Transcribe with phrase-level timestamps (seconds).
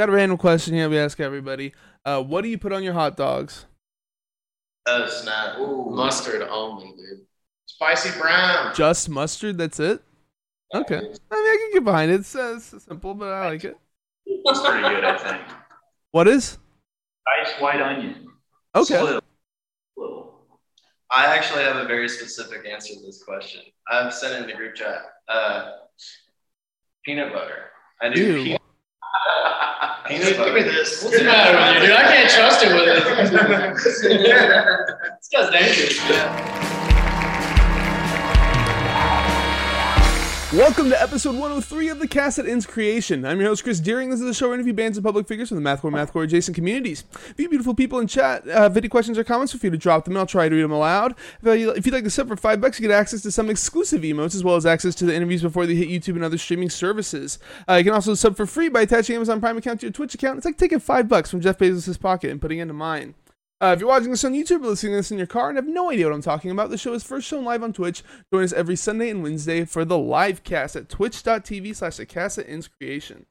[0.00, 1.74] Got a random question here we ask everybody.
[2.06, 3.66] Uh, what do you put on your hot dogs?
[4.86, 5.58] Oh snap!
[5.58, 5.90] Ooh.
[5.90, 7.26] Mustard only, dude.
[7.66, 8.74] Spicy brown.
[8.74, 9.58] Just mustard?
[9.58, 10.02] That's it?
[10.74, 10.96] Okay.
[10.96, 12.20] I mean, I can get behind it.
[12.20, 13.76] It's, uh, it's simple, but I like it.
[14.24, 15.42] It's pretty good, I think.
[16.12, 16.56] What is?
[17.26, 18.26] Diced white onion.
[18.74, 18.94] Okay.
[18.94, 19.20] Just a little.
[19.98, 20.34] little.
[21.10, 23.60] I actually have a very specific answer to this question.
[23.86, 25.02] I've sent it in the group chat.
[25.28, 25.72] Uh,
[27.04, 27.66] peanut butter.
[28.00, 28.62] I do peanut.
[30.10, 31.02] Peanut Give me this.
[31.02, 31.96] What's the matter with you, dude?
[31.96, 33.04] I can't trust him with it.
[35.20, 36.59] this guy's dangerous.
[40.52, 43.24] Welcome to episode 103 of the Cast That Ends Creation.
[43.24, 44.10] I'm your host, Chris Deering.
[44.10, 46.56] This is the show where interview bands and public figures from the Mathcore, Mathcore adjacent
[46.56, 47.04] communities.
[47.28, 49.78] If you beautiful people in chat uh, have any questions or comments, feel free to
[49.78, 51.14] drop them and I'll try to read them aloud.
[51.40, 53.48] If, uh, if you'd like to sub for five bucks, you get access to some
[53.48, 56.36] exclusive emotes as well as access to the interviews before they hit YouTube and other
[56.36, 57.38] streaming services.
[57.68, 60.14] Uh, you can also sub for free by attaching Amazon Prime account to your Twitch
[60.14, 60.38] account.
[60.38, 63.14] It's like taking five bucks from Jeff Bezos' pocket and putting it into mine.
[63.62, 65.56] Uh, if you're watching this on YouTube or listening to this in your car and
[65.56, 68.02] have no idea what I'm talking about, the show is first shown live on Twitch.
[68.32, 72.38] Join us every Sunday and Wednesday for the live cast at twitch.tv slash the cast
[72.38, 73.26] ends creation.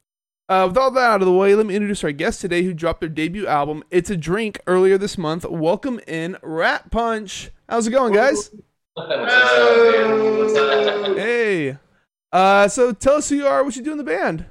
[0.48, 2.72] Uh, with all that out of the way, let me introduce our guest today who
[2.72, 5.44] dropped their debut album, It's a Drink, earlier this month.
[5.44, 7.50] Welcome in Rat Punch.
[7.68, 8.52] How's it going, guys?
[8.94, 9.20] What's up.
[9.20, 11.16] What's up?
[11.16, 11.76] Hey.
[12.32, 14.46] Uh, so tell us who you are, what you do in the band.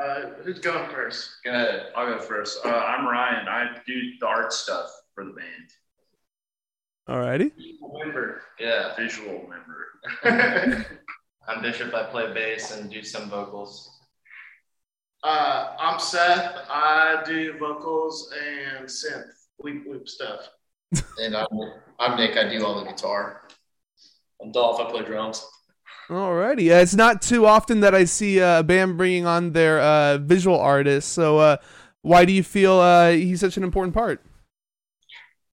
[0.00, 1.36] Uh, who's going first?
[1.44, 1.88] Go ahead.
[1.94, 2.64] I'll go first.
[2.64, 3.48] Uh, I'm Ryan.
[3.48, 5.70] I do the art stuff for the band.
[7.08, 7.52] Alrighty.
[7.82, 8.42] Member.
[8.58, 8.96] Yeah.
[8.96, 10.86] Visual member.
[11.48, 11.92] I'm Bishop.
[11.92, 13.90] I play bass and do some vocals.
[15.22, 16.54] Uh, I'm Seth.
[16.70, 20.48] I do vocals and synth, loop loop stuff.
[21.18, 21.46] And I'm,
[21.98, 22.38] I'm Nick.
[22.38, 23.42] I do all the guitar.
[24.40, 24.80] I'm Dolph.
[24.80, 25.46] I play drums.
[26.10, 26.72] Alrighty.
[26.72, 30.18] Uh, it's not too often that I see uh, a band bringing on their uh,
[30.18, 31.12] visual artist.
[31.12, 31.56] So, uh,
[32.02, 34.20] why do you feel uh, he's such an important part?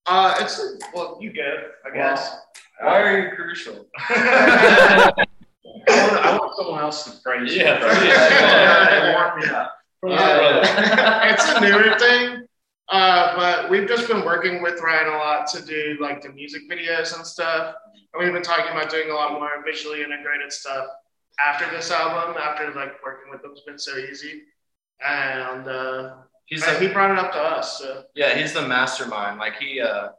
[0.07, 0.59] Uh, it's
[0.95, 2.35] well, you go, I guess.
[2.81, 3.85] Why are you crucial?
[4.09, 5.13] I,
[5.85, 7.61] want, I want someone else to praise you.
[7.61, 8.05] Yeah, first.
[8.05, 9.13] yeah.
[9.13, 9.77] Warm me up.
[10.03, 12.47] Uh, it's a newer thing,
[12.89, 16.69] uh, but we've just been working with Ryan a lot to do like the music
[16.69, 17.75] videos and stuff.
[18.13, 20.87] And we've been talking about doing a lot more visually integrated stuff
[21.39, 22.35] after this album.
[22.41, 24.43] After like working with them has been so easy,
[25.05, 26.15] and uh,
[26.47, 27.79] He's and he brought it up to us.
[27.79, 28.03] So.
[28.15, 29.37] yeah, he's the mastermind.
[29.37, 30.09] Like he uh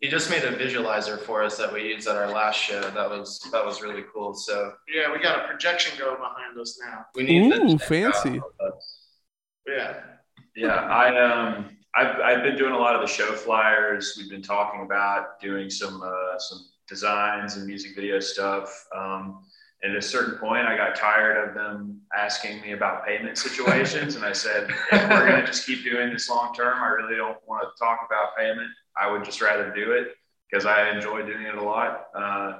[0.00, 2.80] he just made a visualizer for us that we used at our last show.
[2.80, 4.34] That was that was really cool.
[4.34, 7.06] So Yeah, we got a projection going behind us now.
[7.14, 8.40] we need Ooh, fancy.
[9.66, 10.00] Yeah.
[10.56, 14.14] Yeah, I um, I've, I've been doing a lot of the show flyers.
[14.18, 18.86] We've been talking about doing some uh, some designs and music video stuff.
[18.94, 19.44] Um,
[19.82, 24.16] and at a certain point, I got tired of them asking me about payment situations,
[24.16, 27.38] and I said, if we're gonna just keep doing this long term, I really don't
[27.46, 28.68] want to talk about payment.
[29.00, 30.14] I would just rather do it
[30.50, 32.06] because I enjoy doing it a lot.
[32.14, 32.52] Uh,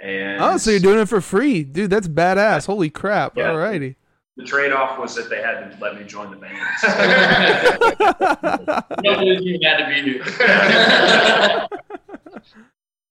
[0.00, 1.90] and Oh, so you're doing it for free, dude?
[1.90, 2.66] That's badass.
[2.66, 3.36] Holy crap!
[3.36, 3.50] Yeah.
[3.50, 3.96] Alrighty.
[4.36, 6.58] The trade off was that they had to let me join the band.
[9.42, 10.20] You had to be here.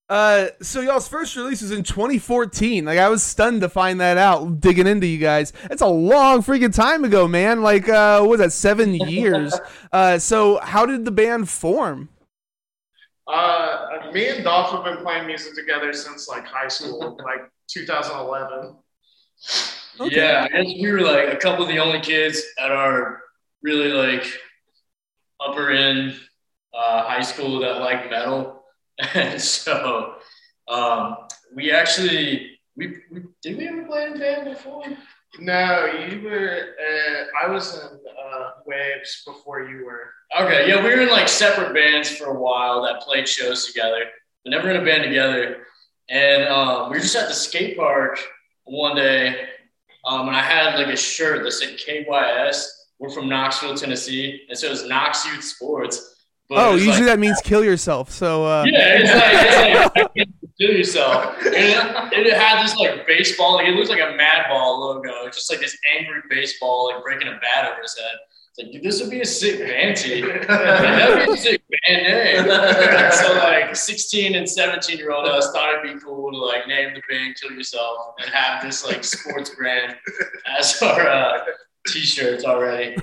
[0.09, 2.85] uh, so y'all's first release was in 2014.
[2.85, 4.59] Like I was stunned to find that out.
[4.59, 7.63] Digging into you guys, it's a long freaking time ago, man.
[7.63, 8.51] Like uh, what was that?
[8.51, 9.59] Seven years.
[9.91, 12.09] Uh, so how did the band form?
[13.27, 18.75] Uh, me and Dolph have been playing music together since like high school, like 2011.
[19.99, 20.15] Okay.
[20.15, 23.21] Yeah, I guess we were like a couple of the only kids at our
[23.61, 24.25] really like
[25.39, 26.15] upper end
[26.73, 28.63] uh, high school that like metal,
[29.13, 30.15] and so
[30.67, 31.17] um,
[31.55, 34.83] we actually we, we did we ever play in a band before?
[35.39, 36.75] No, you were.
[36.79, 37.99] Uh, I was in
[38.33, 40.09] uh, Waves before you were.
[40.39, 44.05] Okay, yeah, we were in like separate bands for a while that played shows together,
[44.43, 45.65] but never in a band together.
[46.09, 48.19] And um, we were just at the skate park
[48.65, 49.47] one day,
[50.05, 52.67] um, and I had like a shirt that said KYS.
[52.99, 56.13] We're from Knoxville, Tennessee, and so it was Knox Youth Sports.
[56.47, 58.11] But Oh, usually like, that means kill yourself.
[58.11, 60.29] So uh, yeah, it's like, it's like
[60.61, 61.35] kill yourself.
[61.45, 61.55] And
[62.13, 65.49] it, it had this like baseball, like it looks like a Mad Ball logo, just
[65.51, 68.15] like this angry baseball, like breaking a bat over his head.
[68.57, 70.25] It's like, this would be a sick band team.
[70.47, 72.03] That'd be a sick band
[72.47, 73.11] name.
[73.11, 76.93] so like 16 and 17 year old us thought it'd be cool to like name
[76.93, 79.95] the band Kill Yourself and have this like sports brand
[80.57, 81.39] as our uh,
[81.87, 82.95] t-shirts already.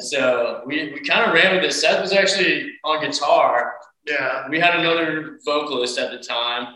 [0.00, 1.72] So we, we kind of ran with it.
[1.72, 3.74] Seth was actually on guitar.
[4.06, 4.48] Yeah.
[4.48, 6.74] We had another vocalist at the time.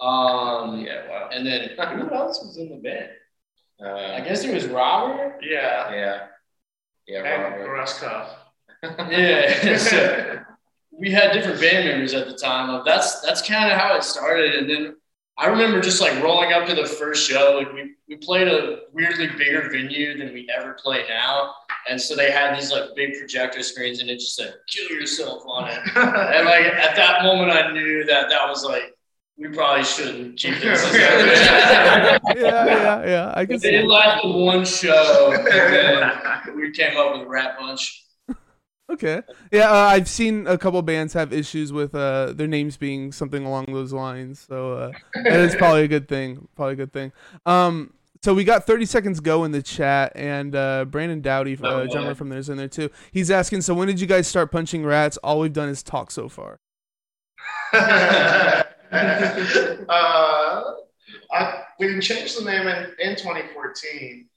[0.00, 1.28] Um, Yeah, wow.
[1.32, 3.10] and then who else was in the band?
[3.80, 3.84] I
[4.20, 5.38] Uh, guess it was Robert.
[5.42, 5.92] Yeah.
[5.92, 6.26] yeah.
[7.06, 7.66] Yeah, and.
[7.66, 8.28] Gruskov.
[9.10, 9.76] Yeah.
[9.76, 10.40] so
[10.90, 12.72] we had different band members at the time.
[12.72, 14.54] Like, That's that's kind of how it started.
[14.56, 14.96] And then
[15.38, 17.58] I remember just like rolling up to the first show.
[17.58, 21.54] Like we, we played a weirdly bigger venue than we ever play now.
[21.88, 25.42] And so they had these like big projector screens and it just said kill yourself
[25.46, 25.80] on it.
[25.96, 28.94] And like at that moment I knew that that was like
[29.42, 30.94] we probably shouldn't keep this.
[30.94, 33.32] yeah, yeah, yeah.
[33.34, 33.68] I can see.
[33.68, 33.86] it it.
[33.86, 38.04] lasted one show and we came up with Rat Punch.
[38.90, 39.22] Okay.
[39.50, 43.44] Yeah, uh, I've seen a couple bands have issues with uh, their names being something
[43.44, 44.44] along those lines.
[44.46, 44.92] So uh,
[45.24, 46.46] that is probably a good thing.
[46.56, 47.10] Probably a good thing.
[47.46, 51.66] Um, so we got 30 seconds go in the chat, and uh, Brandon Dowdy, uh,
[51.66, 52.90] Oh, drummer from there's in there too.
[53.10, 55.16] He's asking, so when did you guys start punching rats?
[55.18, 56.60] All we've done is talk so far.
[59.88, 60.62] uh,
[61.32, 64.28] I, we changed the name in, in 2014.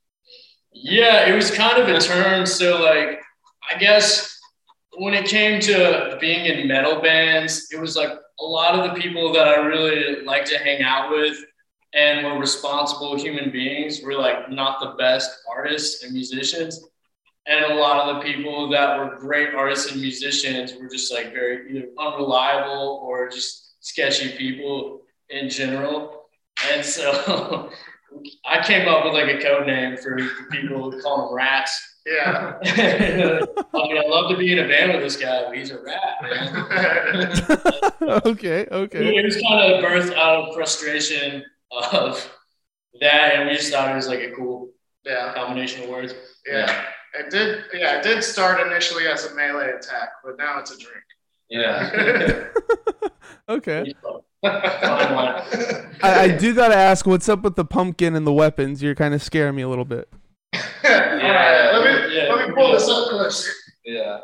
[0.72, 2.46] Yeah, it was kind of a term.
[2.46, 3.22] So, like,
[3.70, 4.40] I guess
[4.98, 9.02] when it came to being in metal bands, it was like a lot of the
[9.02, 11.38] people that I really like to hang out with
[11.94, 16.82] and were responsible human beings were like not the best artists and musicians.
[17.48, 21.32] And a lot of the people that were great artists and musicians were just like
[21.32, 26.24] very either unreliable or just sketchy people in general.
[26.72, 27.70] And so
[28.46, 31.94] I came up with like a code name for for people who call them rats.
[32.06, 32.54] Yeah.
[32.64, 35.82] I mean, I'd love to be in a band with this guy, but he's a
[35.82, 38.22] rat, man.
[38.26, 39.18] okay, okay.
[39.18, 42.32] It was kind of birthed out of frustration of
[43.02, 44.70] that, and we just thought it was like a cool
[45.04, 45.34] yeah.
[45.34, 46.14] combination of words.
[46.46, 46.86] Yeah.
[47.16, 47.64] It did.
[47.74, 51.04] Yeah, it did start initially as a melee attack, but now it's a drink.
[51.50, 52.50] Yeah.
[53.48, 53.94] Okay.
[54.44, 58.82] I, I do gotta ask, what's up with the pumpkin and the weapons?
[58.82, 60.08] You're kind of scaring me a little bit.
[60.54, 60.62] All
[60.92, 62.34] right, let me Yeah.
[62.34, 63.50] let me pull this up close.
[63.86, 64.20] yeah.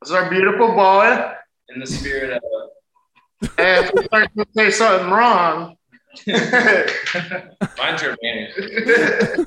[0.00, 1.32] This is our beautiful boy.
[1.68, 2.42] In the spirit of
[3.58, 5.76] And if we start to say something wrong,
[6.26, 8.54] mind your manners.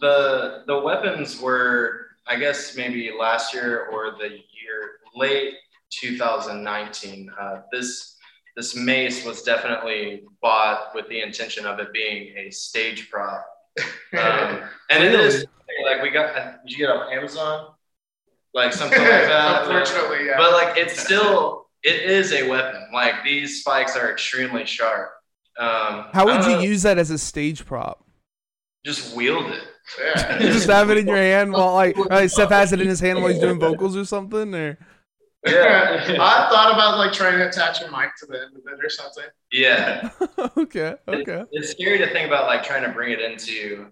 [0.00, 5.54] the the weapons were I guess maybe last year or the year late
[5.90, 7.30] 2019.
[7.40, 8.16] Uh, this
[8.56, 13.44] this mace was definitely bought with the intention of it being a stage prop,
[14.18, 15.46] um, and it is
[15.84, 16.34] like we got.
[16.36, 17.68] uh, Did you get it on Amazon?
[18.54, 19.62] Like something like that.
[19.62, 20.38] unfortunately, yeah.
[20.38, 22.88] But like it's still it is a weapon.
[22.92, 25.10] Like these spikes are extremely sharp.
[25.58, 28.02] Um, How would you know, use that as a stage prop?
[28.84, 29.64] just wield it?
[30.00, 30.38] yeah.
[30.40, 33.20] Just have it in your hand while like, like Seth has it in his hand
[33.20, 34.78] while he's doing vocals or something, or
[35.46, 38.84] Yeah, I thought about like trying to attach a mic to the end of it
[38.84, 39.24] or something.
[39.52, 40.10] yeah.
[40.56, 41.44] okay, okay.
[41.52, 43.86] It's scary to think about like trying to bring it into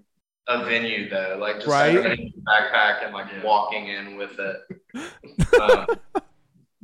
[0.49, 1.95] a venue though, like just Right.
[1.95, 4.57] having it in backpack and like walking in with it.
[5.61, 5.87] Um,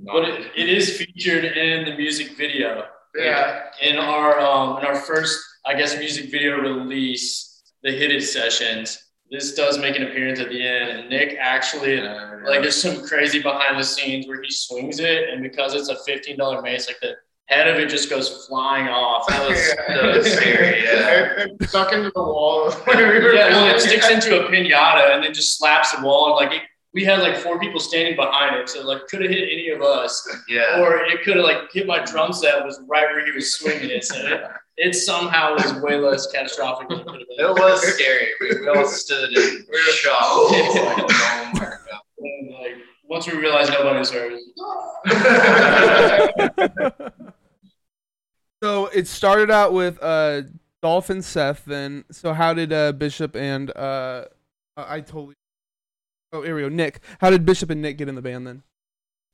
[0.03, 2.87] But it, it is featured in the music video.
[3.15, 3.65] Yeah.
[3.83, 8.97] in our um, in our first, I guess, music video release, the Hit It sessions.
[9.31, 13.41] This does make an appearance at the end, and Nick actually like there's some crazy
[13.41, 16.99] behind the scenes where he swings it, and because it's a fifteen dollar mace, like
[17.01, 17.15] the
[17.51, 19.27] head of it just goes flying off.
[19.29, 21.43] That was that was scary, yeah.
[21.43, 22.71] It, it stuck into the wall.
[22.89, 26.39] yeah, well, it sticks into a pinata and then just slaps the wall.
[26.39, 26.63] And like it,
[26.95, 29.83] we had like four people standing behind it, so like could have hit any of
[29.83, 30.81] us, yeah.
[30.81, 33.91] or it could have like hit my drum set was right where he was swinging
[33.91, 34.05] it.
[34.05, 34.49] So
[34.81, 37.47] it, it somehow was way less catastrophic than it could have been.
[37.47, 38.29] It was scary.
[38.41, 40.51] We, we all stood in shock.
[40.51, 41.81] Like, oh my god.
[42.19, 42.77] And, like
[43.09, 44.39] once we realized nobody was hurt,
[48.63, 50.43] So it started out with uh
[50.83, 51.65] Dolph and Seth.
[51.65, 54.27] Then, so how did uh Bishop and uh
[54.77, 55.35] I totally
[56.33, 57.01] oh here we go Nick.
[57.21, 58.63] How did Bishop and Nick get in the band then?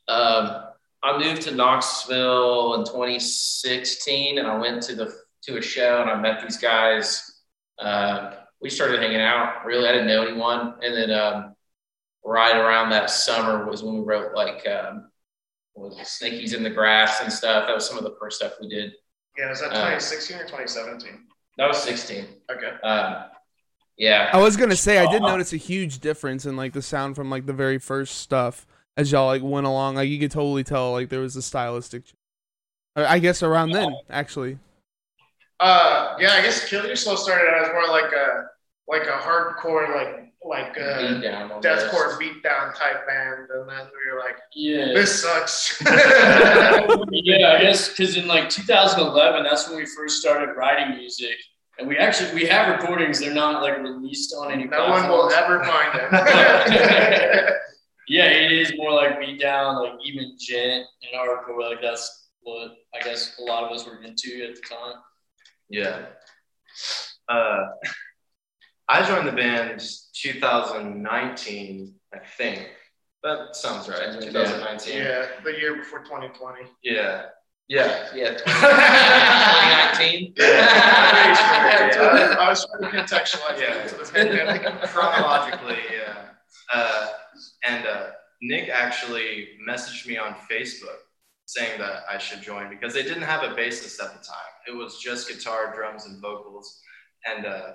[0.08, 0.62] Um,
[1.02, 5.12] I moved to Knoxville in 2016, and I went to the
[5.46, 7.42] to a show, and I met these guys.
[7.78, 9.64] Uh, we started hanging out.
[9.64, 11.54] Really, I didn't know anyone, and then um,
[12.24, 15.10] right around that summer was when we wrote like um,
[15.74, 17.66] was it, Snakies in the Grass and stuff.
[17.66, 18.92] That was some of the first stuff we did.
[19.38, 21.26] Yeah, was that Uh, 2016 or 2017?
[21.58, 22.26] That was 16.
[22.50, 22.72] Okay.
[22.82, 23.24] Um,
[23.98, 24.30] yeah.
[24.32, 27.16] I was gonna say I did Uh, notice a huge difference in like the sound
[27.16, 29.96] from like the very first stuff as y'all like went along.
[29.96, 32.04] Like you could totally tell like there was a stylistic.
[32.94, 34.58] I I guess around then actually.
[35.60, 38.44] Uh, yeah, I guess Kill Yourself started out as more like a
[38.88, 43.86] like a hardcore like like Beat uh, down on deathcore beatdown type band, and then
[43.86, 45.82] we were like, yeah, this sucks.
[45.84, 47.56] yeah.
[47.58, 51.36] I guess because in like 2011, that's when we first started writing music,
[51.78, 53.18] And we actually we have recordings.
[53.18, 54.64] They're not like released on any.
[54.64, 57.50] No one will ever find them.
[58.08, 61.70] Yeah, it is more like beat down, like even djent and hardcore.
[61.70, 64.94] Like that's what I guess a lot of us were into at the time.
[65.68, 66.06] Yeah.
[67.28, 67.64] Uh,
[68.88, 69.82] I joined the band
[70.14, 72.68] 2019, I think.
[73.22, 74.12] That sounds right.
[74.20, 74.96] 2019.
[74.96, 76.70] yeah, the year before 2020.
[76.84, 77.26] Yeah.
[77.68, 78.06] Yeah.
[78.14, 80.34] Yeah, 2019.
[80.36, 82.36] Yeah.
[82.38, 83.74] I was trying to contextualize Yeah.
[83.84, 84.62] it pandemic.
[84.90, 86.26] Chronologically, yeah.
[86.72, 87.06] Uh,
[87.66, 88.06] and uh,
[88.40, 91.00] Nick actually messaged me on Facebook
[91.46, 94.52] saying that I should join because they didn't have a bassist at the time.
[94.68, 96.80] It was just guitar, drums, and vocals.
[97.24, 97.72] And uh,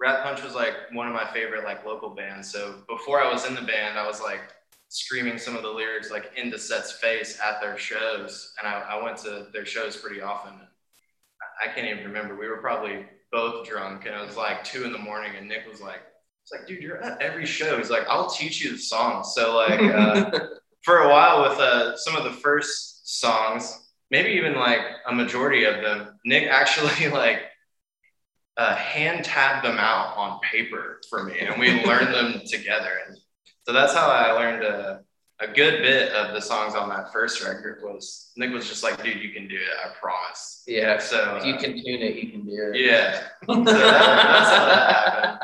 [0.00, 2.50] Rat Punch was like one of my favorite like local bands.
[2.50, 4.40] So before I was in the band, I was like
[4.88, 9.02] screaming some of the lyrics like into Seth's face at their shows, and I, I
[9.02, 10.52] went to their shows pretty often.
[11.64, 12.34] I- can't even remember.
[12.34, 15.66] We were probably both drunk, and it was like two in the morning, and Nick
[15.70, 16.00] was like,
[16.42, 19.56] "It's like, dude, you're at every show." He's like, "I'll teach you the songs." So
[19.56, 20.30] like, uh,
[20.84, 25.64] for a while with uh, some of the first songs, maybe even like a majority
[25.64, 27.40] of them, Nick actually like
[28.56, 32.90] uh, hand tabbed them out on paper for me, and we learned them together.
[33.08, 33.16] And
[33.66, 35.00] so that's how I learned a,
[35.40, 37.80] a good bit of the songs on that first record.
[37.82, 39.62] Was Nick was just like, "Dude, you can do it.
[39.84, 42.80] I promise." Yeah, So if you uh, can tune it, you can do it.
[42.80, 43.22] yeah.
[43.46, 45.40] So that, that's how that happened.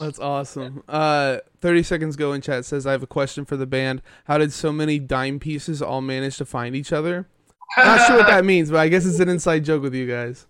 [0.00, 0.82] That's awesome.
[0.88, 4.02] Uh, 30 seconds go in chat says, I have a question for the band.
[4.24, 7.28] How did so many dime pieces all manage to find each other?
[7.78, 10.46] Not sure what that means, but I guess it's an inside joke with you guys.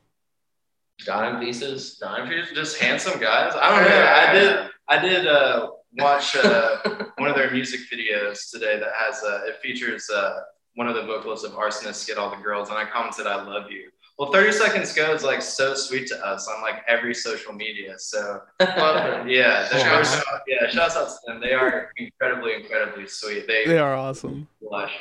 [1.05, 1.97] Dime pieces.
[1.99, 2.53] Dime pieces?
[2.55, 3.53] just handsome guys.
[3.61, 4.07] I don't know.
[4.07, 4.71] I did.
[4.89, 6.79] I did uh, watch uh,
[7.19, 9.23] one of their music videos today that has.
[9.23, 10.41] Uh, it features uh,
[10.75, 13.71] one of the vocalists of Arsonist get all the girls, and I commented, "I love
[13.71, 17.53] you." Well, 30 Seconds Go is like so sweet to us on like every social
[17.53, 17.99] media.
[17.99, 21.41] So Love yeah, the Shouts shouts out, yeah, shouts out to them.
[21.41, 23.47] They are incredibly, incredibly sweet.
[23.47, 24.49] They, They are awesome.
[24.61, 24.93] blush.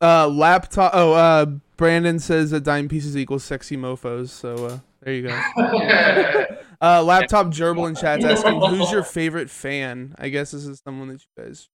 [0.00, 0.92] Uh, laptop.
[0.94, 4.30] Oh, uh, Brandon says that dime pieces equals sexy mofos.
[4.30, 5.40] So uh, there you go.
[6.80, 10.14] Uh, laptop gerbil in chat's asking, who's your favorite fan?
[10.18, 11.60] I guess this is someone that you guys.
[11.60, 11.68] Is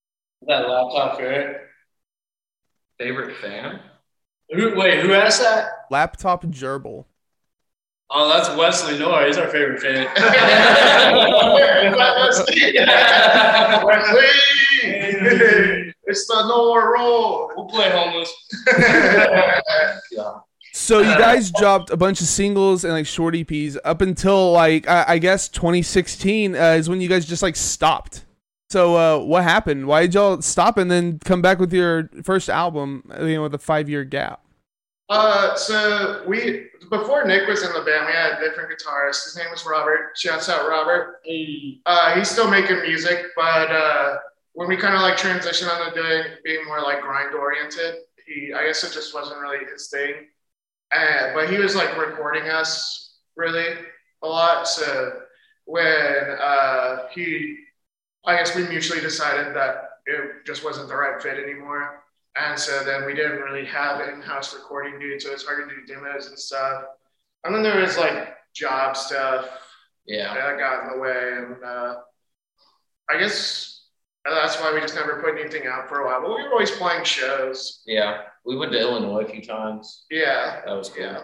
[0.47, 1.69] that laptop fair?
[2.99, 3.80] Favorite fan?
[4.50, 5.87] Who, wait, who asked that?
[5.90, 7.04] Laptop gerbil.
[8.12, 9.26] Oh, that's Wesley Noy.
[9.28, 10.07] He's our favorite fan.
[13.87, 14.33] Wesley!
[16.07, 17.52] it's the Nora roll.
[17.57, 18.33] we'll play homeless.
[20.11, 20.33] Yeah.
[20.73, 24.88] So you guys dropped a bunch of singles and like short EPs up until like
[24.88, 28.25] I, I guess 2016 uh, is when you guys just like stopped.
[28.71, 29.87] So uh, what happened?
[29.87, 33.03] Why did y'all stop and then come back with your first album?
[33.21, 34.45] You know, with a five year gap.
[35.09, 39.25] Uh, so we before Nick was in the band, we had a different guitarist.
[39.25, 40.12] His name was Robert.
[40.17, 41.21] Shouts out Robert.
[41.25, 41.81] Hey.
[41.85, 44.17] Uh, he's still making music, but uh,
[44.53, 47.97] when we kind of like transitioned onto doing being more like grind oriented,
[48.27, 50.15] he I guess it just wasn't really his thing.
[50.95, 53.67] Uh, but he was like recording us really
[54.23, 54.69] a lot.
[54.69, 55.12] So
[55.65, 57.57] when uh, he,
[58.25, 62.05] I guess we mutually decided that it just wasn't the right fit anymore.
[62.41, 65.87] And so then we didn't really have in-house recording dude, so it's hard to do
[65.87, 66.85] demos and stuff.
[67.45, 69.49] And then there was like job stuff
[70.07, 70.35] Yeah.
[70.35, 71.95] that got in the way, and uh,
[73.11, 73.85] I guess
[74.25, 76.21] that's why we just never put anything out for a while.
[76.23, 77.83] But we were always playing shows.
[77.87, 78.23] Yeah.
[78.45, 80.05] We went to Illinois a few times.
[80.11, 81.03] Yeah, That was cool.
[81.05, 81.23] yeah.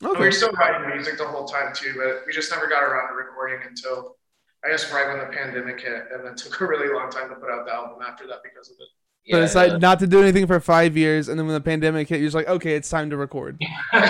[0.00, 2.82] And we were still writing music the whole time too, but we just never got
[2.84, 4.16] around to recording until
[4.64, 7.36] I guess right when the pandemic hit, and then took a really long time to
[7.36, 8.88] put out the album after that because of it.
[9.30, 11.54] So Yeah, it's like the- not to do anything for five years, and then when
[11.54, 13.60] the pandemic hit, you're just like, okay, it's time to record.
[13.92, 14.00] way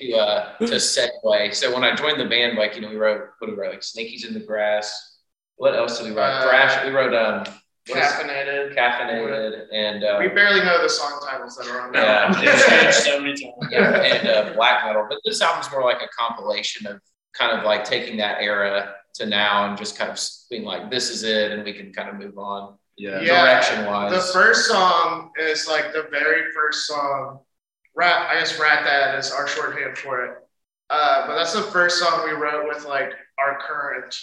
[0.00, 1.54] to uh, to segue.
[1.54, 3.70] So when I joined the band, like you know, we wrote what did we wrote
[3.72, 5.18] like Sneakies in the Grass.
[5.56, 6.40] What else did we write?
[6.40, 6.84] Uh, Thrash.
[6.84, 7.44] We wrote um,
[7.88, 8.76] Caffeinated.
[8.76, 12.02] caffeinated and uh, We barely know the song titles that are on There.
[12.02, 12.32] Yeah.
[12.88, 13.54] It's so many times.
[13.70, 15.06] yeah, and uh, black metal.
[15.08, 17.00] But this album's more like a compilation of
[17.32, 21.10] kind of like taking that era to now and just kind of being like, this
[21.10, 23.20] is it, and we can kind of move on Yeah.
[23.20, 23.44] Yeah.
[23.44, 24.12] direction wise.
[24.12, 27.40] The first song is like the very first song.
[27.96, 30.36] Rat, I guess Rat Dad is our shorthand for it.
[30.90, 34.16] Uh, but that's the first song we wrote with like our current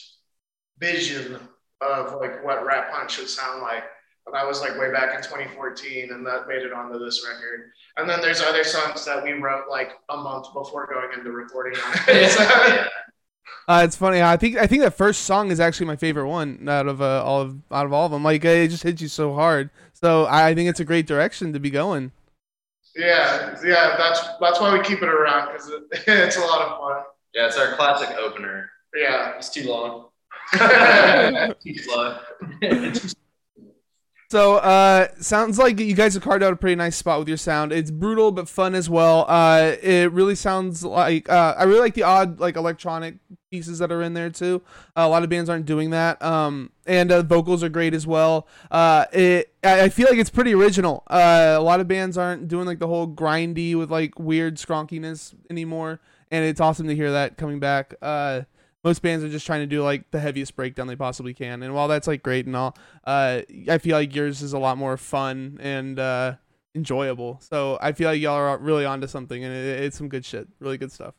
[0.79, 1.37] vision
[1.81, 3.83] of like what Rat Punch should sound like.
[4.27, 7.71] And that was like way back in 2014, and that made it onto this record.
[7.95, 11.79] And then there's other songs that we wrote like a month before going into recording
[11.79, 12.31] on it.
[12.37, 12.87] So- yeah.
[13.69, 14.21] Uh, it's funny.
[14.21, 17.23] I think I think that first song is actually my favorite one out of uh,
[17.23, 18.23] all of out of all of them.
[18.23, 19.69] Like it just hits you so hard.
[19.93, 22.11] So I, I think it's a great direction to be going.
[22.95, 23.95] Yeah, yeah.
[23.97, 27.03] That's that's why we keep it around because it, it's a lot of fun.
[27.33, 28.69] Yeah, it's our classic opener.
[28.95, 29.35] Yeah.
[29.37, 30.05] It's too long.
[31.61, 32.19] Too slow.
[34.29, 37.37] So, uh, sounds like you guys have carved out a pretty nice spot with your
[37.37, 37.71] sound.
[37.71, 39.25] It's brutal but fun as well.
[39.29, 43.15] Uh, it really sounds like uh, I really like the odd like electronic
[43.49, 44.61] pieces that are in there too.
[44.97, 46.21] Uh, a lot of bands aren't doing that.
[46.21, 48.47] Um, and uh, vocals are great as well.
[48.69, 51.03] Uh, it I feel like it's pretty original.
[51.07, 55.35] Uh, a lot of bands aren't doing like the whole grindy with like weird skronkiness
[55.49, 57.93] anymore, and it's awesome to hear that coming back.
[58.01, 58.41] Uh,
[58.83, 61.73] most bands are just trying to do like the heaviest breakdown they possibly can and
[61.73, 64.97] while that's like great and all uh i feel like yours is a lot more
[64.97, 66.33] fun and uh
[66.75, 70.23] enjoyable so i feel like y'all are really onto something and it, it's some good
[70.23, 71.15] shit really good stuff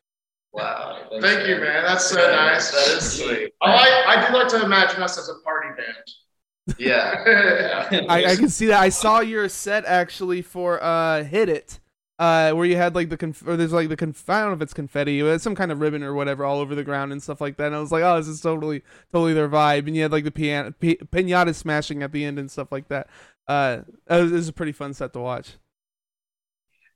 [0.53, 1.09] Wow.
[1.21, 1.85] Thank you, man.
[1.85, 2.71] That's so Yeah, nice.
[2.71, 3.53] That is sweet.
[3.61, 6.77] I like, I do like to imagine us as a party band.
[6.79, 8.05] Yeah.
[8.09, 11.81] I, I can see that i saw your set actually for uh hit it
[12.19, 14.57] uh, where you had like the conf- or there's like the conf- I don't know
[14.57, 17.13] if it's confetti, but it's some kind of ribbon or whatever all over the ground
[17.13, 17.69] and stuff like that.
[17.69, 18.83] And I was like, oh, this is totally,
[19.13, 19.87] totally their vibe.
[19.87, 22.89] And you had like the piano, pi- pinata smashing at the end and stuff like
[22.89, 23.09] that.
[23.47, 25.55] Uh, it was, it was a pretty fun set to watch.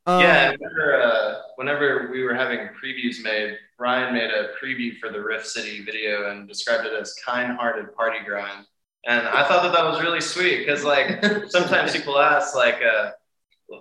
[0.05, 5.11] Um, yeah, whenever, uh, whenever we were having previews made, Ryan made a preview for
[5.11, 8.67] the Rift City video and described it as kind-hearted party grind.
[9.07, 13.13] And I thought that that was really sweet because, like, sometimes people ask, like, uh,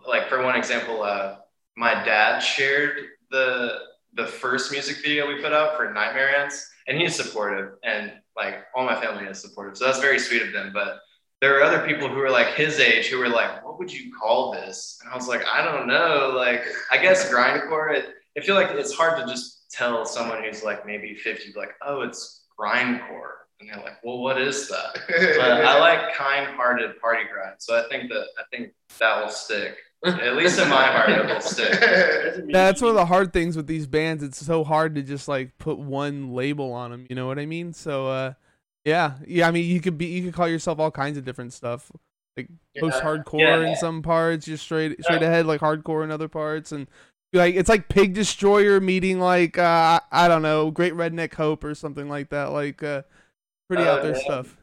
[0.08, 1.38] like for one example, uh,
[1.76, 2.98] my dad shared
[3.30, 3.80] the
[4.14, 8.66] the first music video we put out for Nightmare Ants, and he's supportive, and like
[8.76, 10.72] all my family is supportive, so that's very sweet of them.
[10.74, 11.00] But
[11.40, 14.12] there are other people who are like his age who were like, "What would you
[14.14, 16.34] call this?" And I was like, "I don't know.
[16.36, 18.06] Like, I guess grindcore." It,
[18.38, 22.02] I feel like it's hard to just tell someone who's like maybe 50, like, "Oh,
[22.02, 27.56] it's grindcore," and they're like, "Well, what is that?" But I like kind-hearted party grind,
[27.60, 29.78] so I think that I think that will stick.
[30.04, 31.80] At least in my heart, it will stick.
[32.52, 34.24] that's one of the hard things with these bands.
[34.24, 37.06] It's so hard to just like put one label on them.
[37.10, 37.72] You know what I mean?
[37.72, 38.34] So, uh,
[38.84, 39.48] yeah, yeah.
[39.48, 41.92] I mean, you could be, you could call yourself all kinds of different stuff,
[42.36, 43.70] like post hardcore Yeah.
[43.70, 46.88] in some parts, just straight straight ahead like hardcore in other parts, and
[47.32, 51.76] like it's like Pig Destroyer meeting like uh, I don't know, Great Redneck Hope or
[51.76, 52.46] something like that.
[52.46, 53.04] Like uh,
[53.72, 54.20] pretty Oh, out there yeah.
[54.22, 54.58] stuff.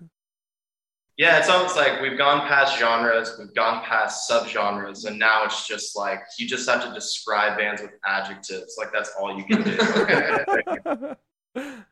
[1.16, 5.66] Yeah, it's almost like we've gone past genres, we've gone past subgenres, and now it's
[5.66, 8.76] just like you just have to describe bands with adjectives.
[8.78, 9.76] Like that's all you can do.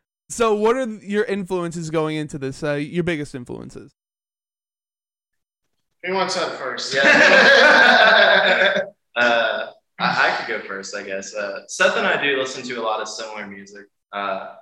[0.29, 2.63] so, what are your influences going into this?
[2.63, 3.95] Uh, your biggest influences?
[6.05, 6.95] Who wants that first?
[6.95, 7.03] Yeah.
[9.17, 9.67] uh,
[9.99, 11.35] I, I could go first, I guess.
[11.35, 13.87] Uh, Seth and I do listen to a lot of similar music.
[14.13, 14.55] Uh,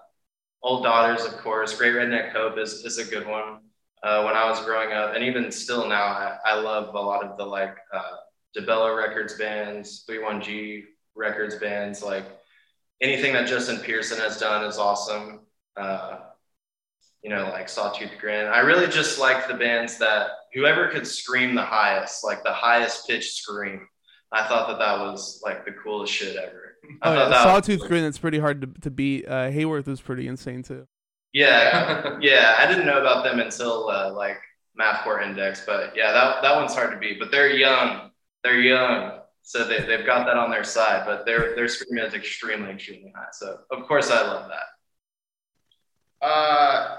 [0.64, 1.76] Old Daughters, of course.
[1.76, 3.60] Great Redneck Hope is, is a good one.
[4.02, 7.22] Uh, when I was growing up, and even still now, I, I love a lot
[7.22, 8.16] of the like uh,
[8.56, 12.02] DeBella Records bands, 31G Records bands.
[12.02, 12.24] Like
[13.02, 15.40] anything that Justin Pearson has done is awesome.
[15.76, 16.20] Uh,
[17.22, 18.46] you know, like Sawtooth Grin.
[18.46, 23.06] I really just like the bands that whoever could scream the highest, like the highest
[23.06, 23.86] pitched scream.
[24.32, 26.63] I thought that that was like the coolest shit ever.
[27.02, 28.02] I Oh, yeah, that Sawtooth Grin.
[28.02, 29.26] That's pretty hard to, to beat.
[29.26, 30.86] Uh, Hayworth was pretty insane too.
[31.32, 32.56] Yeah, yeah.
[32.58, 34.38] I didn't know about them until uh, like
[34.78, 37.18] Mathcore Index, but yeah, that that one's hard to beat.
[37.18, 38.10] But they're young.
[38.42, 41.04] They're young, so they they've got that on their side.
[41.06, 43.26] But their their scream is extremely extremely high.
[43.32, 46.26] So of course I love that.
[46.26, 46.96] Uh,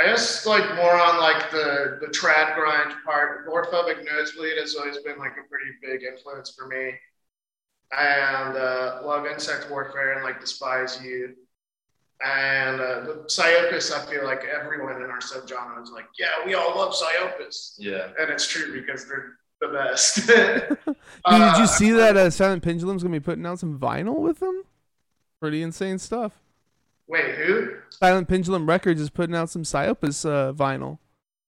[0.00, 3.46] I guess like more on like the the trad grind part.
[3.46, 6.92] Agoraphobic Nosebleed has always been like a pretty big influence for me,
[7.92, 11.34] and uh, love Insect Warfare and like Despise You,
[12.24, 13.92] and uh, the Psyopus.
[13.92, 18.08] I feel like everyone in our subgenre is like, yeah, we all love Psyopus, Yeah.
[18.18, 20.26] and it's true because they're the best.
[20.26, 24.16] Dude, Uh, did you see that uh, Silent Pendulum's gonna be putting out some vinyl
[24.18, 24.64] with them?
[25.40, 26.32] Pretty insane stuff.
[27.06, 27.76] Wait, who?
[27.90, 30.98] Silent Pendulum Records is putting out some Psyopus uh, vinyl.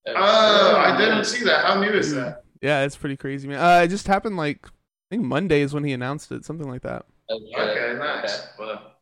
[0.09, 1.65] Oh, I didn't see that.
[1.65, 2.45] How new is that?
[2.63, 3.59] Yeah, it's pretty crazy, man.
[3.59, 4.67] Uh, it just happened like
[5.11, 7.07] I think Monday is when he announced it, something like that.
[7.31, 8.49] Okay, nice.
[8.59, 8.97] Well,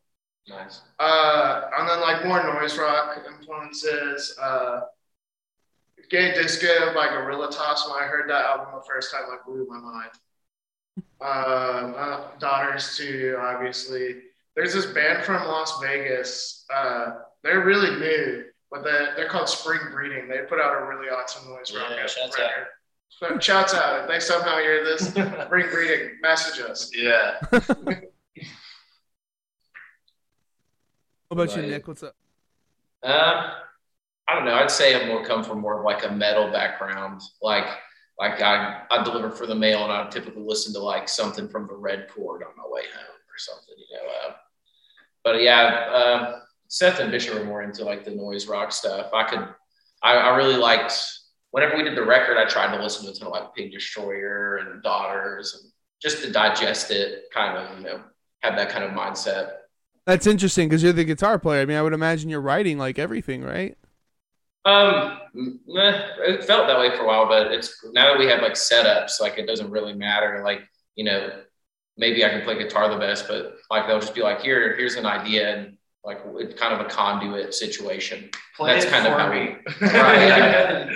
[0.47, 0.81] Nice.
[0.99, 4.37] Uh, and then like more noise rock influences.
[4.39, 4.81] Uh,
[6.09, 7.89] Gay Disco by Guerilla Toss.
[7.89, 10.11] When I heard that album the first time, like blew my mind.
[11.19, 14.17] Um, uh, Daughters too, obviously.
[14.55, 16.65] There's this band from Las Vegas.
[16.73, 20.27] Uh, they're really new, but they're, they're called Spring Breeding.
[20.27, 22.67] They put out a really awesome noise rock Yeah, shouts record.
[23.09, 24.03] So shouts out.
[24.03, 26.91] If they somehow hear this, Spring Breeding, message us.
[26.93, 27.39] yeah.
[31.27, 31.87] What about you, Nick?
[31.87, 32.15] What's up?
[33.03, 33.51] Um,
[34.27, 34.53] I don't know.
[34.53, 37.21] I'd say I'm more come from more of like a metal background.
[37.41, 37.65] Like
[38.19, 41.67] like I I deliver for the mail and I typically listen to like something from
[41.67, 44.29] the Red Chord on my way home or something, you know.
[44.29, 44.33] Uh,
[45.23, 49.09] but yeah, uh, Seth and Bishop are more into like the noise rock stuff.
[49.13, 49.47] I could,
[50.03, 50.93] I, I really liked
[51.55, 52.37] whenever we did the record.
[52.37, 56.21] I tried to listen to a ton of like Pig Destroyer and Daughters and just
[56.21, 58.01] to digest it, kind of you know
[58.41, 59.53] have that kind of mindset.
[60.05, 61.61] That's interesting because you're the guitar player.
[61.61, 63.77] I mean, I would imagine you're writing like everything, right?
[64.65, 68.41] Um, meh, it felt that way for a while, but it's now that we have
[68.41, 70.41] like setups, like it doesn't really matter.
[70.43, 71.41] Like you know,
[71.95, 74.95] maybe I can play guitar the best, but like they'll just be like, here, here's
[74.95, 78.29] an idea, and like it's kind of a conduit situation.
[78.55, 79.55] Play That's kind of for how me.
[79.81, 80.89] we- Right,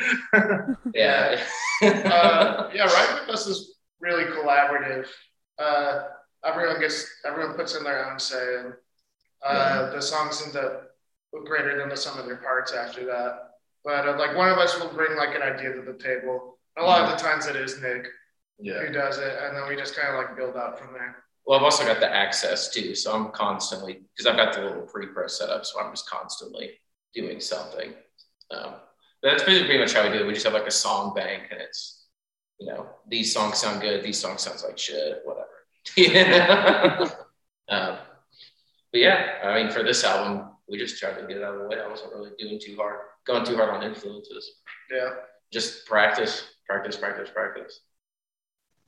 [0.94, 1.42] yeah.
[1.84, 5.08] uh, yeah, writing with us is really collaborative.
[5.58, 6.04] Uh,
[6.46, 8.74] everyone gets, everyone puts in their own say, and
[9.46, 10.92] uh, the songs end up
[11.46, 13.50] greater than the sum of their parts after that.
[13.84, 16.58] But uh, like one of us will bring like an idea to the table.
[16.78, 18.06] A lot of the times it is Nick
[18.60, 18.80] Yeah.
[18.86, 21.16] who does it, and then we just kind of like build up from there.
[21.50, 24.84] Well, I've also got the access too, so I'm constantly because I've got the little
[24.84, 26.74] pre-pro setup, so I'm just constantly
[27.16, 27.96] doing something.
[28.52, 28.76] Um,
[29.24, 30.28] that's pretty, pretty much how we do it.
[30.28, 32.06] We just have like a song bank, and it's
[32.60, 35.48] you know these songs sound good, these songs sounds like shit, whatever.
[35.98, 37.10] Yeah.
[37.68, 37.98] um,
[38.92, 41.62] but yeah, I mean, for this album, we just tried to get it out of
[41.62, 41.82] the way.
[41.84, 44.52] I wasn't really doing too hard, going too hard on influences.
[44.92, 45.10] Yeah.
[45.52, 47.80] Just practice, practice, practice, practice.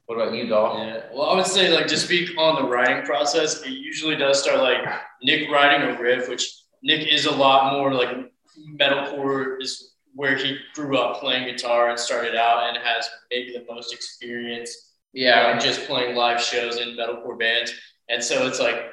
[0.06, 0.78] What about you, Dolph?
[0.78, 1.02] Yeah.
[1.14, 4.60] Well, I would say like to speak on the writing process, it usually does start
[4.60, 4.80] like
[5.24, 6.46] Nick writing a riff, which
[6.84, 8.32] Nick is a lot more like
[8.78, 13.66] metalcore is where he grew up playing guitar and started out and has maybe the
[13.72, 14.94] most experience.
[15.14, 17.74] Yeah, um, just playing live shows in metalcore bands,
[18.10, 18.92] and so it's like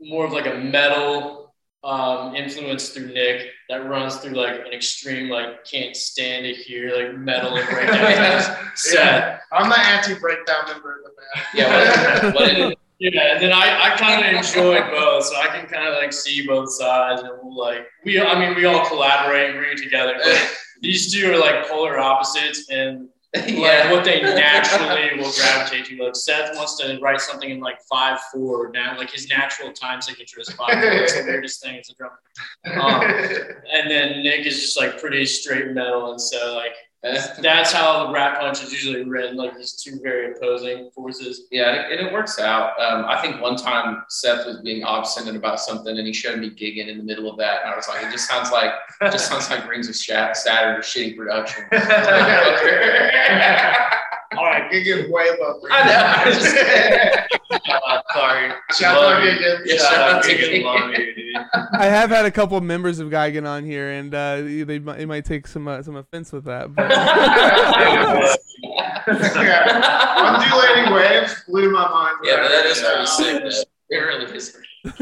[0.00, 1.41] more of like a metal
[1.84, 6.94] um, influence through Nick that runs through like an extreme like can't stand it here
[6.96, 8.56] like metal and breakdown.
[8.94, 9.38] Yeah.
[9.52, 11.46] I'm the anti-breakdown member of the band.
[11.54, 15.88] Yeah, what, Yeah, and then I, I kind of enjoy both, so I can kind
[15.88, 19.58] of like see both sides, and we'll like we I mean we all collaborate and
[19.58, 20.14] bring it together.
[20.22, 20.40] But
[20.82, 23.90] these two are like polar opposites, and like yeah.
[23.90, 26.02] what they naturally will gravitate to.
[26.02, 30.02] Like Seth wants to write something in like five four now, like his natural time
[30.02, 30.92] signature is five four.
[30.92, 32.20] It's the weirdest thing as a drummer.
[32.66, 33.02] Um,
[33.72, 38.12] and then Nick is just like pretty straight metal, and so like that's how the
[38.12, 41.48] Rat Punch is usually written, like these two very opposing forces.
[41.50, 42.80] Yeah, and it works out.
[42.80, 46.50] Um, I think one time Seth was being obstinate about something, and he showed me
[46.50, 49.10] Gigan in the middle of that, and I was like, it just sounds like it
[49.10, 51.64] just sounds like Rings of Saturn shitty production.
[54.42, 55.60] All right, Gigan way above.
[55.70, 56.02] I know.
[56.16, 58.50] I just- Uh, sorry.
[58.74, 59.30] Shout out you.
[59.30, 59.60] Gigan.
[59.66, 60.48] Yeah, Shout shout out out Gigan.
[60.62, 60.64] Gigan.
[60.64, 61.36] Love you, dude.
[61.78, 64.96] I have had a couple of members of Gigan on here, and uh, they might,
[64.98, 66.74] they might take some uh, some offense with that.
[66.74, 66.90] But
[69.06, 69.96] yeah.
[70.16, 72.16] Undulating waves blew my mind.
[72.24, 72.90] yeah, but that is Yeah.
[72.92, 73.42] pretty sick.
[73.90, 73.96] though.
[73.96, 74.56] It really is.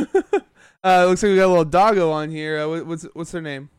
[0.85, 2.59] uh, looks like we got a little doggo on here.
[2.61, 3.71] Uh, what's what's their name?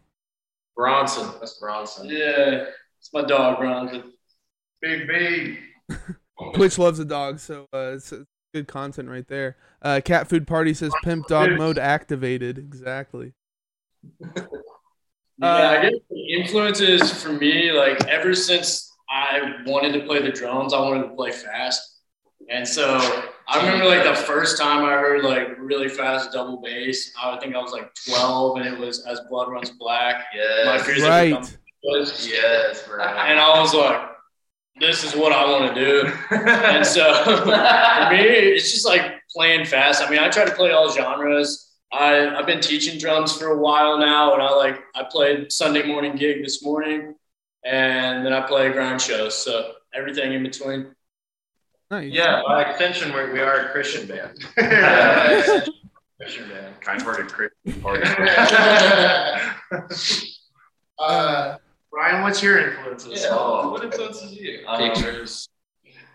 [0.76, 1.28] Bronson.
[1.39, 2.08] That's Bronson.
[2.10, 2.65] Yeah,
[3.00, 4.13] it's my dog, Ron.
[4.82, 5.60] Big B.
[6.56, 9.58] Twitch loves a dog, so uh, it's, it's good content right there.
[9.82, 12.58] Uh, Cat Food Party says pimp dog mode activated.
[12.58, 13.34] Exactly.
[15.38, 20.32] Yeah, I guess the influences for me, like ever since I wanted to play the
[20.32, 22.02] drums, I wanted to play fast.
[22.52, 23.00] And so
[23.48, 27.41] I remember like the first time I heard like really fast double bass, I would
[27.41, 30.26] think I was like 12 and it was As Blood Runs Black.
[30.36, 30.86] My Yes.
[30.86, 31.58] fears Right.
[31.84, 32.30] was.
[32.30, 33.04] Yes, bro.
[33.04, 34.11] And I was like,
[34.79, 36.12] this is what I want to do.
[36.31, 40.01] And so for me, it's just like playing fast.
[40.01, 41.71] I mean, I try to play all genres.
[41.91, 45.86] I, I've been teaching drums for a while now, and I like I played Sunday
[45.86, 47.15] morning gig this morning,
[47.65, 49.36] and then I play grind shows.
[49.36, 50.95] So everything in between.
[51.89, 52.13] Nice.
[52.13, 54.45] yeah, by extension, we, we are a Christian band.
[54.57, 55.65] Yeah.
[56.21, 56.79] Christian band.
[56.79, 58.03] Kind-hearted Christian party.
[60.99, 61.57] uh,
[61.93, 63.23] Ryan, what's your influences?
[63.23, 63.30] Yeah.
[63.32, 63.71] Oh.
[63.71, 64.63] What influences you?
[64.67, 65.47] Um, Pictures.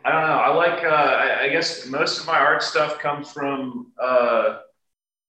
[0.05, 0.27] I don't know.
[0.27, 0.85] I like.
[0.85, 4.59] Uh, I, I guess most of my art stuff comes from uh,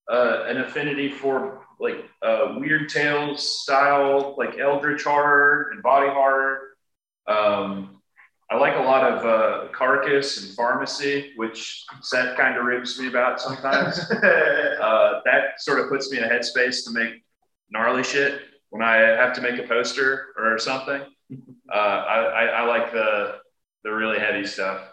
[0.10, 6.60] uh, an affinity for like uh, weird tales style, like eldritch horror and body horror.
[7.28, 8.02] Um,
[8.50, 13.08] I like a lot of uh, carcass and pharmacy, which Seth kind of rips me
[13.08, 14.00] about sometimes.
[14.12, 17.24] uh, that sort of puts me in a headspace to make
[17.70, 21.02] gnarly shit when I have to make a poster or something.
[21.70, 23.40] Uh, I, I, I like the
[23.84, 24.88] the really heavy stuff.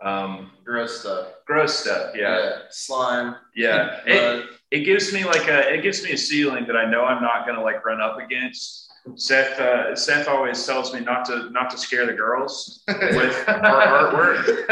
[0.00, 1.26] Um, Gross stuff.
[1.44, 3.34] gross stuff, yeah, Slime.
[3.56, 3.98] yeah.
[4.06, 7.20] It, it gives me like a it gives me a ceiling that I know I'm
[7.20, 8.92] not gonna like run up against.
[9.16, 14.12] Seth uh, Seth always tells me not to not to scare the girls with our
[14.12, 14.70] artwork.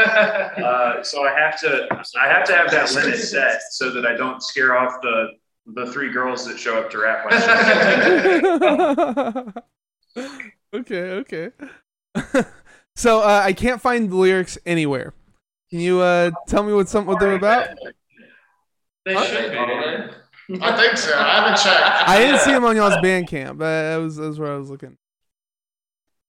[0.57, 1.87] Uh, so I have to
[2.19, 5.27] I have to have that limit set so that I don't scare off the
[5.65, 7.39] the three girls that show up to rap my
[10.15, 10.33] shit.
[10.75, 11.51] okay, okay.
[12.95, 15.13] so uh, I can't find the lyrics anywhere.
[15.69, 17.69] Can you uh, tell me what some what they're about?
[19.05, 19.57] They should be.
[20.61, 21.17] I think so.
[21.17, 22.09] I haven't checked.
[22.09, 23.57] I didn't see them on y'all's Bandcamp.
[23.57, 24.97] but That was that was where I was looking.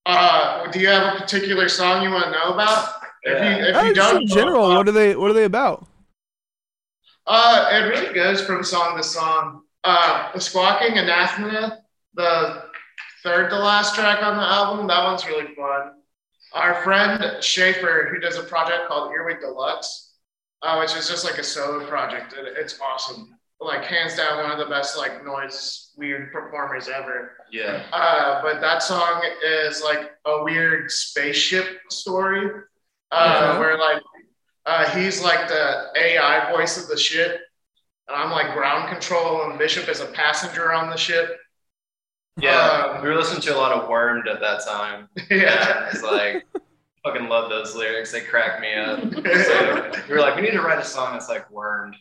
[0.07, 2.95] Uh, do you have a particular song you want to know about?
[3.23, 5.45] If you if Uh, you just don't, in general, what are they what are they
[5.45, 5.87] about?
[7.27, 9.63] Uh, it really goes from song to song.
[9.83, 11.79] Uh, the Squawking Anathema,
[12.15, 12.65] the
[13.23, 15.93] third to last track on the album, that one's really fun.
[16.53, 20.13] Our friend Schaefer, who does a project called Earwig Deluxe,
[20.63, 22.35] uh, which is just like a solo project.
[22.35, 23.31] It, it's awesome.
[23.61, 27.33] Like hands down, one of the best like noise weird performers ever.
[27.51, 27.83] Yeah.
[27.93, 32.51] Uh, but that song is like a weird spaceship story,
[33.11, 33.59] uh, Okay.
[33.59, 34.03] where like
[34.67, 37.41] uh, he's like the AI voice of the ship,
[38.09, 41.37] and I'm like ground control, and Bishop is a passenger on the ship.
[42.37, 42.95] Yeah.
[42.97, 45.09] Um, we were listening to a lot of Wormed at that time.
[45.31, 45.89] yeah.
[45.91, 46.45] It's like,
[47.05, 48.11] fucking love those lyrics.
[48.11, 49.01] They crack me up.
[49.25, 51.97] So we were like, we need to write a song that's like Wormed.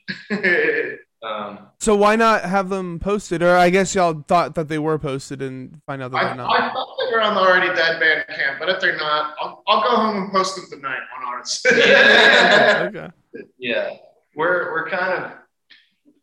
[1.23, 3.41] Um, So why not have them posted?
[3.41, 6.36] Or I guess y'all thought that they were posted and find out that I, they're
[6.36, 6.51] not.
[6.51, 9.63] I thought they were on the Already Dead band camp, but if they're not, I'll,
[9.67, 11.63] I'll go home and post them tonight on ours.
[11.75, 12.89] Yeah.
[12.89, 13.09] okay.
[13.57, 13.89] yeah.
[14.36, 15.31] We're we're kind of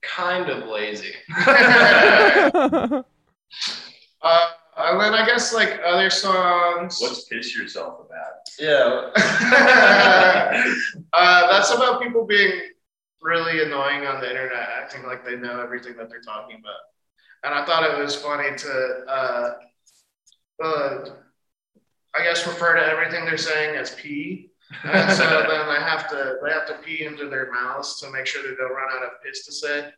[0.03, 1.15] kind of lazy.
[1.37, 3.03] uh,
[4.23, 6.99] and then I guess like other songs.
[7.01, 8.33] What's piss yourself about?
[8.59, 9.11] Yeah.
[11.13, 12.53] uh, that's about people being
[13.21, 16.75] really annoying on the internet, acting like they know everything that they're talking about.
[17.45, 19.53] And I thought it was funny to, uh,
[20.63, 21.05] uh,
[22.15, 24.51] I guess, refer to everything they're saying as pee.
[24.85, 28.27] And so then they have to they have to pee into their mouths to make
[28.27, 29.91] sure that they don't run out of piss to say.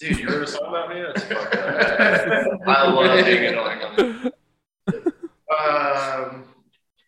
[0.00, 1.02] Dude, you wrote a song about me?
[1.02, 2.60] That's fucked up.
[2.66, 4.34] I love being annoying on it.
[5.54, 6.44] Um,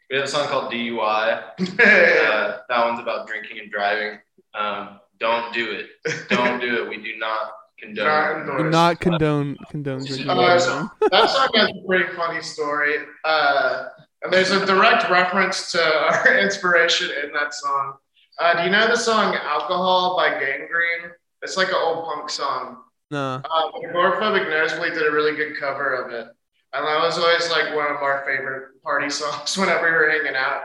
[0.09, 1.43] We have a song called DUI.
[2.37, 4.19] Uh, that one's about drinking and driving.
[4.55, 6.29] Um, don't do it.
[6.29, 6.89] Don't do it.
[6.89, 8.47] We do not condone.
[8.47, 10.29] not Do not condone condone drinking.
[10.29, 10.93] Uh, alcohol.
[11.11, 12.97] that song has a pretty funny story.
[13.25, 13.89] Uh,
[14.23, 17.95] and there's a direct reference to our inspiration in that song.
[18.39, 21.13] Uh, do you know the song Alcohol by Gang Green?
[21.43, 22.79] It's like an old punk song.
[23.11, 23.35] No.
[23.37, 26.27] Uh, but Agoraphobic Nosebleed did a really good cover of it.
[26.73, 30.37] And that was always like one of our favorite party songs whenever we were hanging
[30.37, 30.63] out.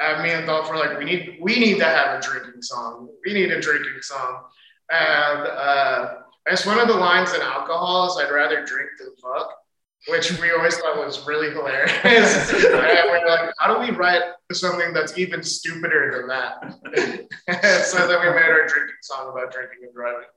[0.00, 3.08] And me and Dolph were like, we need we need to have a drinking song.
[3.26, 4.44] We need a drinking song.
[4.90, 6.14] And uh,
[6.46, 9.52] I guess one of the lines in alcohol is I'd rather drink than fuck,
[10.08, 11.94] which we always thought was really hilarious.
[12.04, 17.84] and we were like, how do we write something that's even stupider than that?
[17.84, 20.28] so then we made our drinking song about drinking and driving.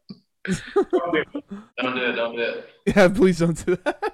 [0.44, 2.14] Don't do it.
[2.14, 2.70] Don't do it.
[2.88, 4.14] Yeah, please don't do that.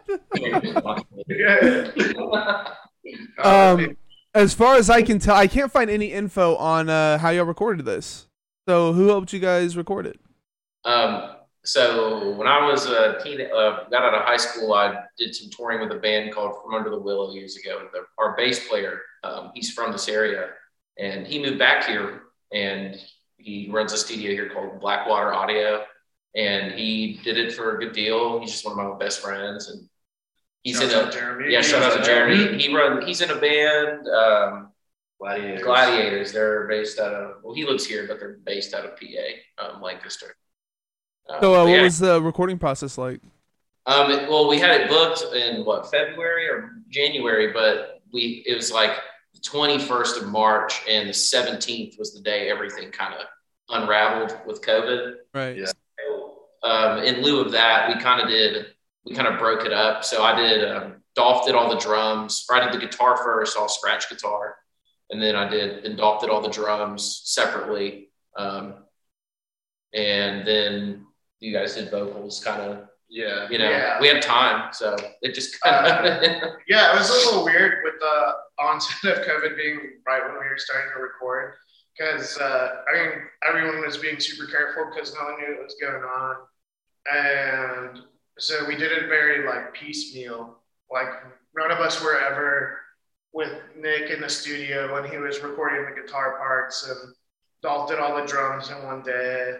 [1.28, 2.74] Yeah.
[3.40, 3.96] Um,
[4.38, 7.46] as far as I can tell, I can't find any info on uh, how y'all
[7.46, 8.28] recorded this.
[8.68, 10.20] So who helped you guys record it?
[10.86, 15.34] Um, so when I was a teen, uh, got out of high school, I did
[15.34, 17.88] some touring with a band called From Under the Willow years ago.
[17.92, 20.50] The, our bass player, um, he's from this area,
[21.00, 22.24] and he moved back here,
[22.54, 22.96] and
[23.38, 25.84] he runs a studio here called Blackwater Audio,
[26.36, 28.40] and he did it for a good deal.
[28.40, 29.90] He's just one of my best friends, and
[30.68, 31.54] he's Shout in out a Jeremy.
[31.54, 31.62] yeah.
[31.62, 32.58] Shout out to Jeremy.
[32.62, 33.06] He run.
[33.06, 34.08] He's in a band.
[34.08, 34.70] Um,
[35.20, 35.64] Gladiators.
[35.64, 36.32] Gladiators.
[36.34, 39.28] They're based out of well, he lives here, but they're based out of PA,
[39.66, 40.36] um, Lancaster.
[41.28, 41.82] Uh, So uh, but what yeah.
[41.84, 43.22] was the recording process like?
[43.88, 48.56] Um, it- well, we had it booked in what February or January, but we it
[48.56, 48.92] was like
[49.34, 53.22] the 21st of March, and the 17th was the day everything kind of
[53.70, 55.14] unraveled with COVID.
[55.34, 55.58] Right.
[55.58, 55.66] Yeah.
[56.00, 58.68] So, um, in lieu of that, we kind of did
[59.08, 60.04] we kind of broke it up.
[60.04, 62.46] So I did um, Dolph did all the drums.
[62.50, 64.56] Or I did the guitar first, all scratch guitar,
[65.10, 68.76] and then I did then Dolph did all the drums separately, um,
[69.94, 71.06] and then
[71.40, 73.48] you guys did vocals, kind of Yeah.
[73.50, 74.00] you know, Yeah.
[74.02, 76.24] we had time, so it just kind of.
[76.68, 80.40] Yeah, it was a little weird with the onset of COVID being right when we
[80.50, 81.54] were starting to record.
[81.98, 83.12] Because, uh, I mean,
[83.48, 86.36] everyone was being super careful because no one knew what was going on.
[87.12, 88.02] And
[88.38, 90.58] so we did it very, like, piecemeal.
[90.92, 91.08] Like,
[91.56, 92.80] none of us were ever
[93.34, 96.88] with Nick in the studio when he was recording the guitar parts.
[96.88, 97.14] And
[97.62, 99.58] Dolph did all the drums in one day.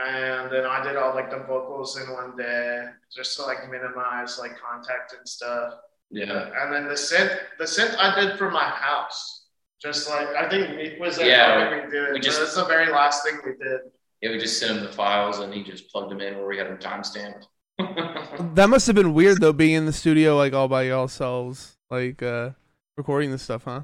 [0.00, 4.38] and then I did all like the vocals in one day just to like minimize
[4.38, 5.74] like contact and stuff.
[6.10, 6.50] Yeah.
[6.56, 9.46] And then the synth, the synth I did for my house.
[9.82, 12.12] Just like I think Meek was there Yeah, helping me do it.
[12.12, 13.80] we just- that's the very last thing we did.
[14.20, 16.58] Yeah, we just sent him the files and he just plugged them in where we
[16.58, 17.46] had them timestamped.
[18.54, 22.22] That must have been weird though, being in the studio like all by yourselves, like
[22.22, 22.50] uh
[22.96, 23.82] recording this stuff, huh?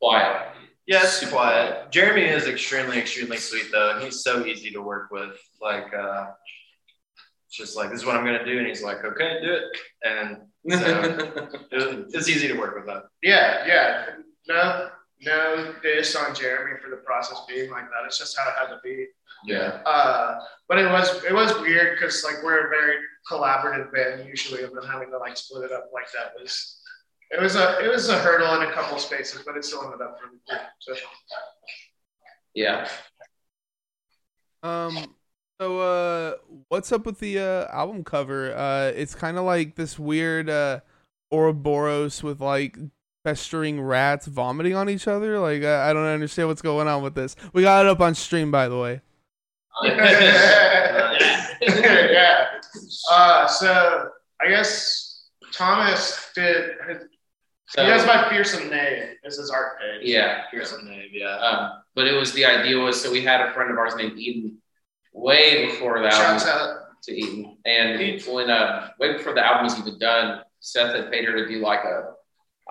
[0.00, 0.48] Quiet.
[0.86, 1.92] Yeah, it's quiet.
[1.92, 5.38] Jeremy is extremely, extremely sweet though, and he's so easy to work with.
[5.60, 6.26] Like, uh,
[7.46, 9.64] it's just like this is what I'm gonna do, and he's like, okay, do it,
[10.02, 10.38] and
[10.80, 13.04] so it was, it's easy to work with that.
[13.22, 14.06] Yeah, yeah.
[14.48, 14.88] No,
[15.22, 18.06] no diss on Jeremy for the process being like that.
[18.06, 19.06] It's just how it had to be.
[19.44, 19.80] yeah.
[19.86, 22.96] Uh, but it was it was weird because like we're a very
[23.30, 26.80] collaborative band usually, and then having to like split it up like that was
[27.30, 30.00] it was a it was a hurdle in a couple spaces, but it still ended
[30.00, 30.58] up really cool.
[30.80, 30.94] So
[32.54, 32.88] Yeah.
[34.62, 35.14] Um
[35.60, 36.34] so uh
[36.68, 38.54] what's up with the uh album cover?
[38.54, 40.80] Uh it's kind of like this weird uh
[41.32, 42.76] Ouroboros with like
[43.24, 45.38] festering rats vomiting on each other.
[45.38, 47.36] Like I, I don't understand what's going on with this.
[47.52, 49.00] We got it up on stream by the way.
[49.82, 51.16] yeah.
[53.10, 54.08] Uh, so
[54.40, 56.70] I guess Thomas did.
[57.66, 60.02] So, he has my fearsome name as his art page.
[60.08, 60.42] yeah.
[60.52, 61.36] Here's some name, yeah.
[61.36, 64.16] Um, but it was the idea was so we had a friend of ours named
[64.18, 64.58] Eden
[65.12, 66.76] way before the album Shouts out.
[67.02, 67.56] to Eden.
[67.64, 71.48] And when uh way before the album was even done, Seth had paid her to
[71.48, 72.12] do like a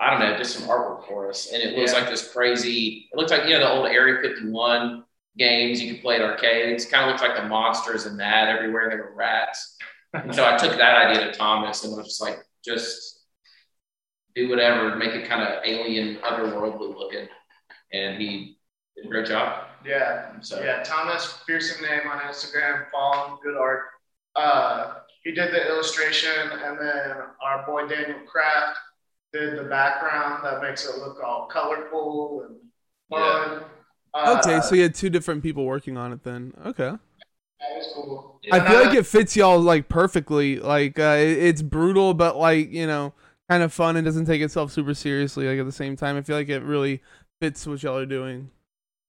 [0.00, 1.52] I don't know, just some artwork for us.
[1.52, 1.98] And it was Yeah.
[2.00, 5.04] like this crazy it looked like you know the old Area 51
[5.36, 6.86] games you could play at arcades.
[6.86, 9.76] Kind of looked like the monsters and that everywhere there were rats.
[10.14, 13.26] And so I took that idea to Thomas and was just like, just
[14.34, 17.28] do whatever, make it kind of alien, otherworldly looking.
[17.92, 18.58] And he
[18.96, 19.66] did a great job.
[19.84, 20.40] Yeah.
[20.40, 22.90] So Yeah, Thomas fearsome name on Instagram.
[22.90, 23.38] Follow him.
[23.42, 23.82] Good art.
[24.36, 26.30] Uh, he did the illustration,
[26.64, 28.78] and then our boy Daniel Kraft
[29.32, 32.56] did the background that makes it look all colorful and
[33.10, 33.64] fun.
[34.14, 36.52] Uh, Okay, so you had two different people working on it then.
[36.66, 36.90] Okay.
[36.90, 36.98] that
[37.60, 38.40] was cool.
[38.52, 40.58] I feel like it fits y'all like perfectly.
[40.58, 43.12] Like uh, it- it's brutal, but like you know,
[43.48, 45.46] kind of fun and doesn't take itself super seriously.
[45.46, 47.02] Like at the same time, I feel like it really
[47.40, 48.50] fits what y'all are doing.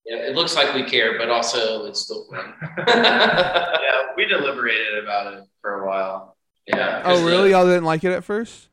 [0.06, 2.54] yeah, it looks like we care, but also it's still fun.
[2.88, 6.36] yeah, we deliberated about it for a while.
[6.68, 7.02] Yeah.
[7.04, 7.50] Oh, the- really?
[7.50, 8.68] Y'all didn't like it at first?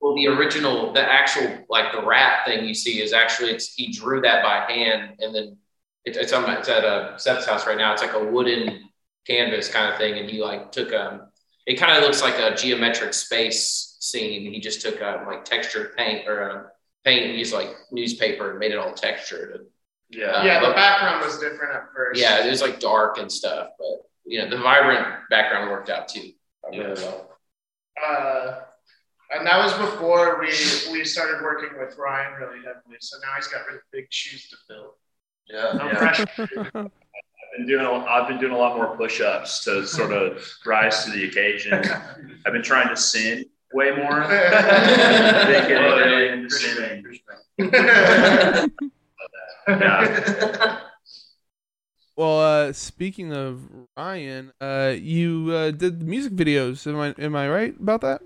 [0.00, 3.90] Well, the original, the actual, like the rat thing you see is actually it's he
[3.92, 5.56] drew that by hand, and then
[6.04, 7.92] it, it's on it's at uh, Seth's house right now.
[7.92, 8.88] It's like a wooden
[9.26, 11.22] canvas kind of thing, and he like took um,
[11.66, 14.52] it kind of looks like a geometric space scene.
[14.52, 16.66] He just took um, like textured paint or um,
[17.04, 19.56] paint and used like newspaper and made it all textured.
[19.56, 19.66] And,
[20.10, 20.44] Yeah.
[20.44, 22.20] Yeah, the but- background was different at first.
[22.20, 26.06] yeah, it was like dark and stuff, but you know the vibrant background worked out
[26.08, 26.30] too.
[26.70, 27.30] Really well.
[28.06, 28.60] Uh,
[29.34, 30.46] and that was before we
[30.92, 32.96] we started working with Ryan really heavily.
[33.00, 34.94] So now he's got really big shoes to fill.
[35.48, 35.68] Yeah.
[35.80, 35.96] I'm Yeah.
[35.98, 36.20] fresh.
[36.74, 36.90] I've
[37.58, 41.10] been doing a, I've been doing a lot more push-ups to sort of rise to
[41.10, 41.72] the occasion.
[42.44, 44.20] I've been trying to sin way more.
[44.22, 47.04] Been getting really into sinning.
[49.68, 50.80] Yeah.
[52.16, 53.60] Well, uh, speaking of
[53.94, 56.86] Ryan, uh, you uh, did the music videos.
[56.86, 58.22] Am I am I right about that?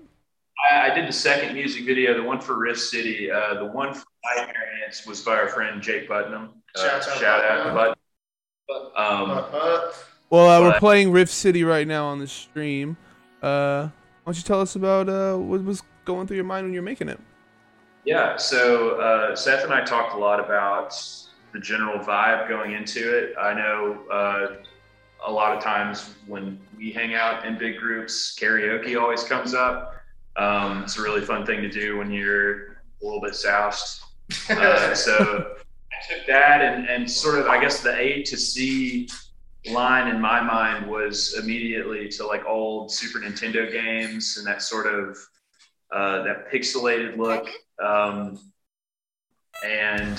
[0.69, 3.31] I, I did the second music video, the one for Rift City.
[3.31, 6.49] Uh, the one for My Parents was by our friend Jake Putnam.
[6.75, 7.95] Uh, Shouts out shout out to
[8.67, 8.91] Putnam.
[8.95, 9.91] Um,
[10.29, 12.95] Well, uh, we're playing Rift City right now on the stream.
[13.41, 13.91] Uh, why
[14.25, 17.09] don't you tell us about uh, what was going through your mind when you're making
[17.09, 17.19] it?
[18.05, 20.95] Yeah, so uh, Seth and I talked a lot about
[21.53, 23.35] the general vibe going into it.
[23.39, 24.55] I know uh,
[25.27, 30.00] a lot of times when we hang out in big groups, karaoke always comes up.
[30.37, 34.01] Um, it's a really fun thing to do when you're a little bit soused.
[34.49, 35.55] Uh, so
[35.91, 39.09] I took that and, and sort of, I guess, the A to C
[39.69, 44.87] line in my mind was immediately to like old Super Nintendo games and that sort
[44.87, 45.17] of
[45.91, 47.49] uh, that pixelated look.
[47.83, 48.39] Um,
[49.65, 50.17] and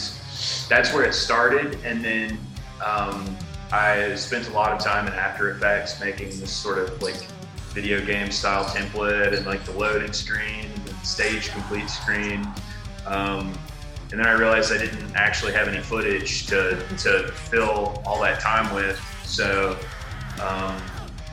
[0.69, 1.79] that's where it started.
[1.85, 2.39] And then
[2.85, 3.37] um,
[3.73, 7.27] I spent a lot of time in After Effects making this sort of like
[7.73, 12.47] video game style template and like the loading screen, the stage complete screen.
[13.07, 13.53] Um,
[14.11, 18.41] and then I realized I didn't actually have any footage to, to fill all that
[18.41, 19.01] time with.
[19.25, 19.79] So
[20.43, 20.81] um,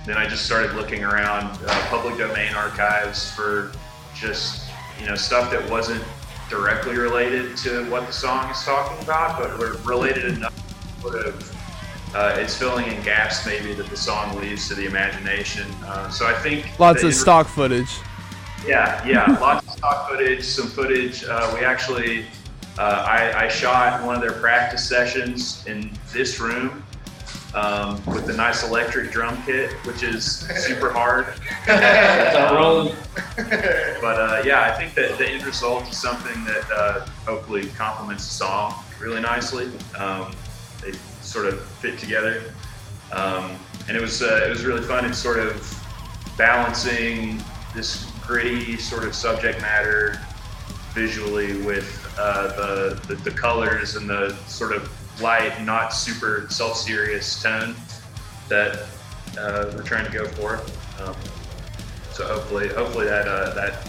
[0.06, 3.72] then I just started looking around uh, public domain archives for
[4.16, 4.70] just
[5.00, 6.04] you know stuff that wasn't
[6.50, 11.49] directly related to what the song is talking about, but related enough to sort of
[12.16, 15.66] uh, it's filling in gaps maybe that the song leaves to the imagination.
[15.86, 17.91] Uh, so I think Lots of end- stock footage.
[18.66, 21.24] yeah, yeah, lots of stock footage, some footage.
[21.24, 22.26] Uh, we actually,
[22.78, 26.84] uh, I, I shot one of their practice sessions in this room
[27.53, 30.26] um, with the nice electric drum kit, which is
[30.66, 31.28] super hard.
[31.66, 32.95] That's how we're rolling.
[34.01, 38.26] But uh, yeah, I think that the end result is something that uh, hopefully complements
[38.28, 39.72] the song really nicely.
[39.97, 40.32] Um,
[40.82, 40.91] they
[41.30, 42.41] sort of fit together,
[43.11, 43.55] um,
[43.88, 45.05] and it was uh, it was really fun.
[45.05, 45.53] It's sort of
[46.38, 47.41] balancing
[47.75, 50.19] this gritty sort of subject matter
[50.93, 54.89] visually with uh, the, the the colors and the sort of
[55.21, 57.75] light, not super self-serious tone
[58.47, 58.88] that
[59.38, 60.55] uh, we're trying to go for.
[61.03, 61.15] Um,
[62.11, 63.88] so hopefully, hopefully that uh, that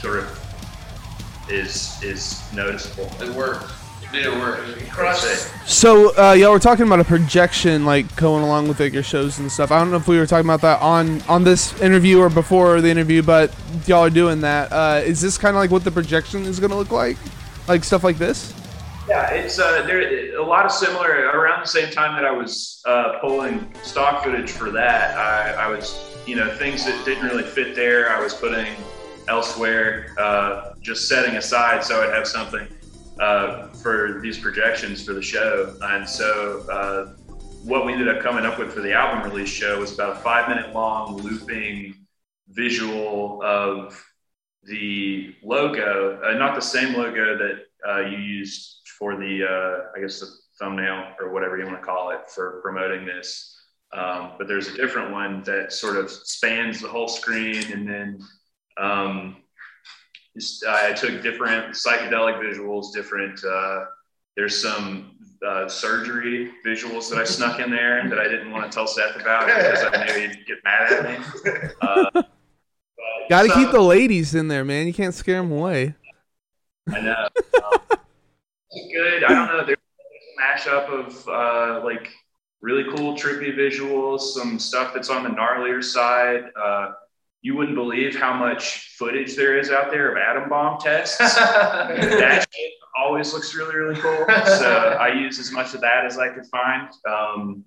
[0.00, 3.10] sort of is is noticeable.
[3.20, 3.70] It worked.
[4.12, 4.58] Did it work?
[4.90, 5.22] Crushed.
[5.22, 5.68] That's it.
[5.68, 9.38] So uh, y'all were talking about a projection, like going along with like your shows
[9.38, 9.70] and stuff.
[9.70, 12.80] I don't know if we were talking about that on on this interview or before
[12.80, 13.54] the interview, but
[13.86, 14.72] y'all are doing that.
[14.72, 17.16] Uh, is this kind of like what the projection is going to look like,
[17.68, 18.52] like stuff like this?
[19.08, 21.30] Yeah, it's uh, there a lot of similar.
[21.30, 25.68] Around the same time that I was uh, pulling stock footage for that, I, I
[25.68, 28.10] was you know things that didn't really fit there.
[28.10, 28.74] I was putting
[29.28, 32.66] elsewhere, uh, just setting aside so I'd have something
[33.20, 35.76] uh, for these projections for the show.
[35.82, 37.12] And so uh,
[37.62, 40.20] what we ended up coming up with for the album release show was about a
[40.20, 41.94] five minute long looping
[42.48, 44.02] visual of
[44.64, 50.00] the logo, uh, not the same logo that uh, you used for the, uh, I
[50.00, 50.26] guess, the
[50.58, 53.56] thumbnail or whatever you want to call it for promoting this.
[53.92, 58.20] Um, but there's a different one that sort of spans the whole screen and then
[58.78, 59.36] um,
[60.68, 63.42] I took different psychedelic visuals, different.
[63.44, 63.84] Uh,
[64.36, 65.16] there's some
[65.46, 69.16] uh, surgery visuals that I snuck in there that I didn't want to tell Seth
[69.16, 71.26] about because I knew he'd get mad at me.
[71.80, 72.22] Uh,
[73.28, 74.86] Got to some- keep the ladies in there, man.
[74.86, 75.94] You can't scare them away.
[76.92, 77.28] I know.
[77.62, 77.80] Um,
[78.70, 79.24] it's good.
[79.24, 79.64] I don't know.
[79.64, 82.08] There's a mashup of uh, like
[82.60, 86.44] really cool, trippy visuals, some stuff that's on the gnarlier side.
[87.42, 91.16] You wouldn't believe how much footage there is out there of atom bomb tests.
[91.18, 94.26] that shit always looks really, really cool.
[94.44, 96.88] So I use as much of that as I could find.
[97.08, 97.64] Um,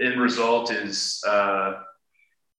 [0.00, 1.74] end result is uh,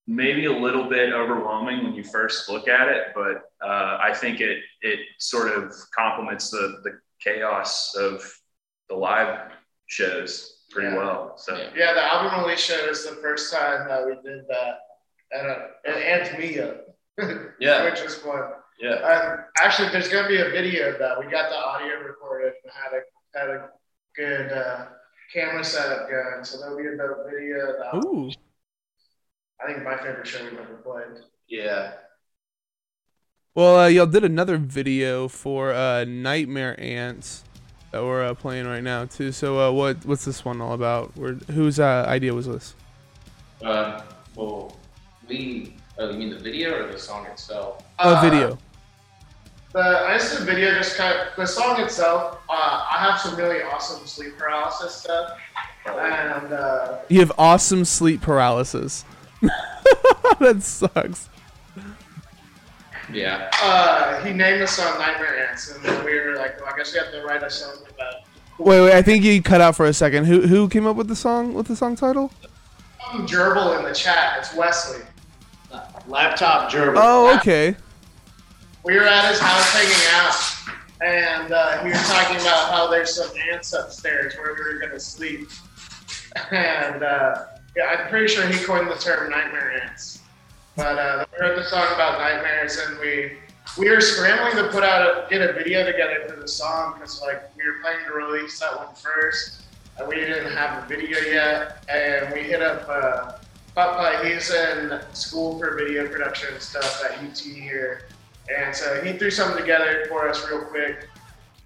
[0.07, 4.41] maybe a little bit overwhelming when you first look at it, but uh, I think
[4.41, 8.23] it it sort of complements the the chaos of
[8.89, 9.51] the live
[9.87, 10.97] shows pretty Yeah.
[10.97, 11.33] well.
[11.37, 11.69] So Yeah.
[11.75, 14.77] Yeah, the album release show is the first time that we did that
[15.33, 16.79] at, a, at Antimia,
[17.59, 17.83] Yeah.
[17.89, 18.51] which is fun.
[18.79, 18.95] Yeah.
[18.95, 21.19] Um, actually, there's gonna be a video of that.
[21.19, 23.69] We got the audio recorded and had a had a
[24.15, 24.85] good uh,
[25.33, 27.71] camera setup going, so there'll be a dope video.
[27.71, 28.07] Of the.
[28.07, 28.31] Ooh.
[29.61, 31.23] I think my favorite show we've ever played.
[31.47, 31.93] Yeah.
[33.55, 37.45] Well, uh, y'all did another video for uh, Nightmare Ants
[37.91, 39.31] that we're uh, playing right now too.
[39.31, 41.15] So, uh, what what's this one all about?
[41.15, 42.75] Where, whose uh, idea was this?
[43.63, 44.01] Uh,
[44.35, 44.75] well,
[45.27, 45.75] we.
[45.97, 47.83] Oh, you mean the video or the song itself?
[47.99, 48.57] A Uh, video.
[49.73, 52.39] The I just did video just kind of the song itself.
[52.49, 52.53] Uh,
[52.91, 55.37] I have some really awesome sleep paralysis stuff,
[55.85, 59.03] and uh, You have awesome sleep paralysis.
[60.39, 61.29] that sucks.
[63.13, 63.49] Yeah.
[63.61, 66.91] uh, he named the song Nightmare Ants, and then we were like, well, I guess
[66.93, 68.13] we have to write a song about.
[68.57, 68.93] Wait, wait.
[68.93, 70.25] I think you cut out for a second.
[70.25, 71.53] Who who came up with the song?
[71.53, 72.31] With the song title?
[73.11, 74.37] Some gerbil in the chat.
[74.39, 75.01] It's Wesley.
[76.07, 76.97] Laptop gerbil.
[76.97, 77.75] Oh, okay.
[78.83, 80.35] We were at his house hanging out,
[81.01, 84.99] and uh, we were talking about how there's some ants upstairs where we were gonna
[84.99, 85.49] sleep.
[86.51, 87.45] And uh,
[87.75, 90.21] yeah, I'm pretty sure he coined the term nightmare ants.
[90.75, 93.37] But uh, we heard the song about nightmares, and we
[93.79, 97.19] we were scrambling to put out a, get a video together for the song because
[97.21, 99.63] like we were planning to release that one first,
[99.97, 103.41] and we didn't have a video yet, and we hit up.
[103.75, 108.07] Papa, he's in school for video production and stuff at UT here.
[108.55, 111.09] And so he threw something together for us real quick,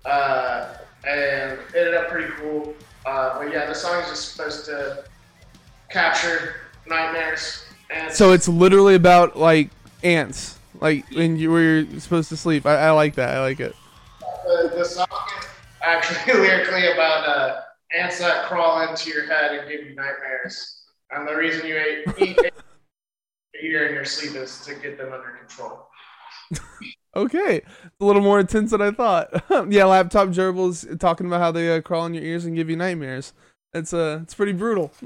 [0.05, 0.73] uh,
[1.05, 2.73] and it ended up pretty cool.
[3.05, 5.03] Uh, but yeah, the song is just supposed to
[5.89, 6.55] capture
[6.87, 7.65] nightmares.
[7.91, 9.69] And So it's literally about like
[10.03, 12.65] ants, like when you were supposed to sleep.
[12.65, 13.37] I, I like that.
[13.37, 13.75] I like it.
[14.47, 15.05] the, the song
[15.39, 15.45] is
[15.83, 17.61] actually lyrically about uh,
[17.95, 20.78] ants that crawl into your head and give you nightmares.
[21.11, 22.39] And the reason you ate, eat
[23.53, 25.87] here in your sleep is to get them under control.
[27.15, 27.61] Okay,
[27.99, 29.29] a little more intense than I thought.
[29.69, 32.75] yeah, laptop gerbils talking about how they uh, crawl in your ears and give you
[32.75, 33.33] nightmares.
[33.73, 34.91] It's uh, it's pretty brutal.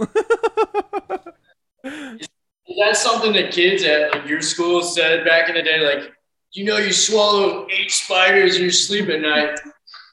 [1.85, 5.79] Is that something that kids at like your school said back in the day?
[5.79, 6.13] Like,
[6.51, 9.59] you know, you swallow eight spiders in your sleep at night.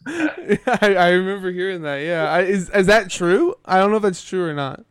[0.07, 1.97] Yeah, I, I remember hearing that.
[1.99, 3.55] Yeah, I, is is that true?
[3.65, 4.85] I don't know if that's true or not.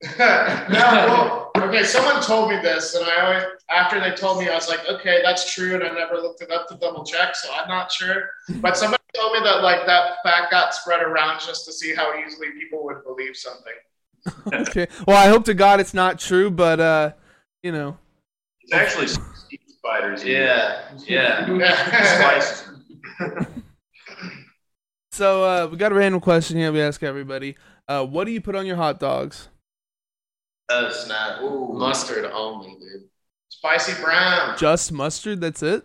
[0.18, 4.54] no, well, okay, someone told me this, and I always, after they told me, I
[4.54, 7.52] was like, okay, that's true, and I never looked it up to double check, so
[7.52, 8.30] I'm not sure.
[8.60, 12.16] But somebody told me that like that fact got spread around just to see how
[12.24, 13.72] easily people would believe something.
[14.52, 14.88] Okay.
[15.06, 17.12] Well, I hope to God it's not true, but uh,
[17.62, 17.96] you know,
[18.62, 19.06] It's actually
[19.68, 20.22] spiders.
[20.22, 21.46] in Yeah, yeah.
[21.46, 23.46] there.
[25.12, 26.70] So uh, we got a random question here.
[26.70, 27.56] We ask everybody.
[27.88, 29.48] Uh, what do you put on your hot dogs?
[30.70, 31.40] Oh snap!
[31.42, 33.08] Ooh, mustard only, dude.
[33.48, 34.56] Spicy brown.
[34.58, 35.40] Just mustard.
[35.40, 35.84] That's it.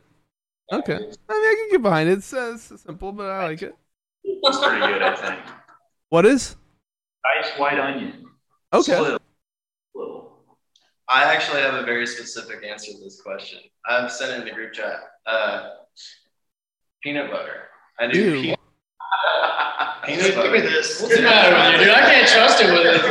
[0.71, 0.95] Okay.
[0.95, 2.19] I mean, I can get behind it.
[2.19, 3.75] It's, uh, it's simple, but I like it.
[4.23, 5.39] It's pretty good, I think.
[6.09, 6.55] What is?
[7.23, 8.25] Diced white onion.
[8.73, 8.91] Okay.
[8.91, 9.19] Just little.
[9.95, 10.45] little.
[11.09, 13.59] I actually have a very specific answer to this question.
[13.87, 14.99] I've sent it in the group chat.
[15.25, 15.69] Uh,
[17.01, 17.67] peanut butter.
[17.99, 18.41] I do Ew.
[18.41, 18.59] peanut,
[20.05, 21.01] peanut Give me this.
[21.01, 21.95] What's the matter with you, dude?
[21.95, 23.01] I can't trust him with it.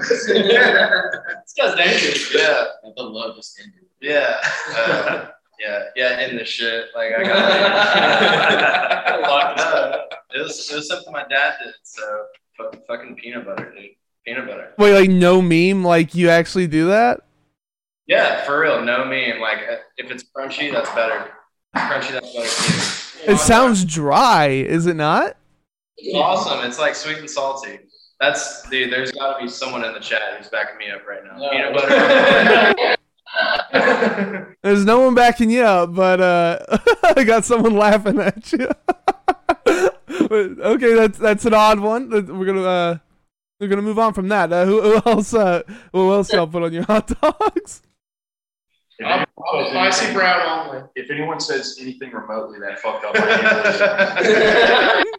[1.44, 2.34] this guy's dangerous.
[2.34, 2.64] Yeah,
[2.96, 3.86] The love just ended.
[4.00, 4.36] yeah,
[4.76, 5.26] uh,
[5.58, 6.20] yeah, yeah.
[6.26, 9.20] In the shit, like I got.
[9.30, 10.08] Lock this up.
[10.34, 11.74] it was it was something my dad did.
[11.82, 12.02] So
[12.56, 13.90] fu- fucking peanut butter, dude.
[14.24, 14.72] Peanut butter.
[14.78, 15.84] Wait, like no meme?
[15.84, 17.20] Like you actually do that?
[18.06, 18.82] Yeah, for real.
[18.82, 19.40] No meme.
[19.40, 21.30] Like uh, if it's crunchy, that's better.
[21.76, 23.32] Crunchy, that's better too.
[23.32, 25.36] It sounds dry, is it not?
[26.02, 26.64] It's awesome.
[26.66, 27.80] It's like sweet and salty.
[28.20, 28.92] That's dude.
[28.92, 31.38] There's got to be someone in the chat who's backing me up right now.
[31.38, 31.50] No.
[31.50, 32.96] Peanut butter.
[34.62, 36.58] There's no one backing you up, but uh,
[37.16, 38.68] I got someone laughing at you.
[40.32, 42.08] Okay, that's that's an odd one.
[42.10, 42.98] We're gonna uh,
[43.58, 44.52] we're gonna move on from that.
[44.52, 45.34] Uh, who, who else?
[45.34, 47.82] Uh, who else y'all put on your hot dogs?
[48.98, 50.82] If I'm, anyone says spicy anything- brown only.
[50.94, 55.14] If anyone says anything remotely that fucked up, I can't believe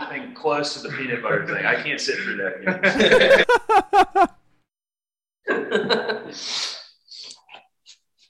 [0.00, 1.64] anything close to the peanut butter thing.
[1.66, 3.56] I can't sit through that.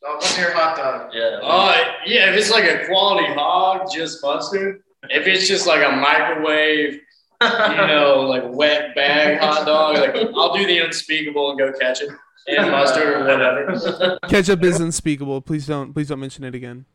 [0.04, 1.10] Oh, what's your hot dog?
[1.12, 1.40] yeah.
[1.42, 1.76] Uh,
[2.06, 4.80] yeah, if it's like a quality hog, just mustard.
[5.10, 7.00] If it's just like a microwave,
[7.42, 12.00] you know, like wet bag hot dog, like I'll do the unspeakable and go catch
[12.00, 12.10] it
[12.46, 14.18] and mustard or whatever.
[14.28, 15.40] Ketchup is unspeakable.
[15.42, 16.86] Please don't please don't mention it again.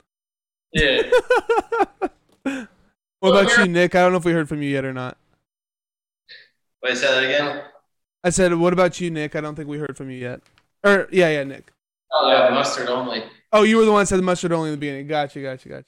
[0.71, 1.03] Yeah.
[3.23, 3.95] What about you, Nick?
[3.95, 5.17] I don't know if we heard from you yet or not.
[6.83, 7.63] Wait, say that again.
[8.21, 9.37] I said, what about you, Nick?
[9.37, 10.41] I don't think we heard from you yet.
[10.83, 11.71] Or yeah, yeah, Nick.
[12.11, 13.23] Oh, yeah, mustard only.
[13.53, 15.07] Oh, you were the one that said the mustard only in the beginning.
[15.07, 15.85] Gotcha, gotcha, gotcha.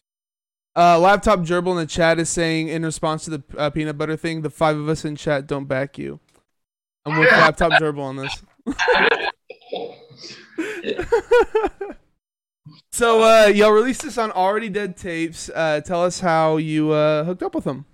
[0.78, 4.16] Uh, laptop gerbil in the chat is saying in response to the uh, peanut butter
[4.16, 6.22] thing, the five of us in chat don't back you.
[7.06, 8.44] I'm with laptop gerbil on this.
[12.92, 15.50] so uh, y'all released this on Already Dead Tapes.
[15.54, 17.86] Uh, tell us how you uh, hooked up with them.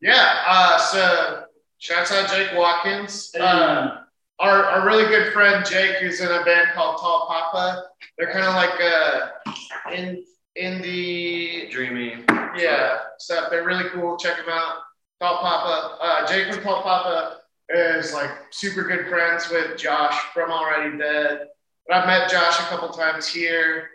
[0.00, 1.44] Yeah, uh, so
[1.78, 3.34] shouts out Jake Watkins.
[3.34, 4.00] Uh,
[4.38, 7.84] our, our really good friend Jake, who's in a band called Tall Papa.
[8.18, 10.24] They're kind of like uh, in
[10.56, 12.24] in the Dreamy.
[12.56, 13.48] yeah stuff.
[13.50, 14.16] They're really cool.
[14.16, 14.82] Check them out.
[15.20, 15.98] Tall Papa.
[16.00, 17.38] Uh, Jake from Tall Papa
[17.70, 21.46] is like super good friends with Josh from Already Dead.
[21.86, 23.90] But I've met Josh a couple times here,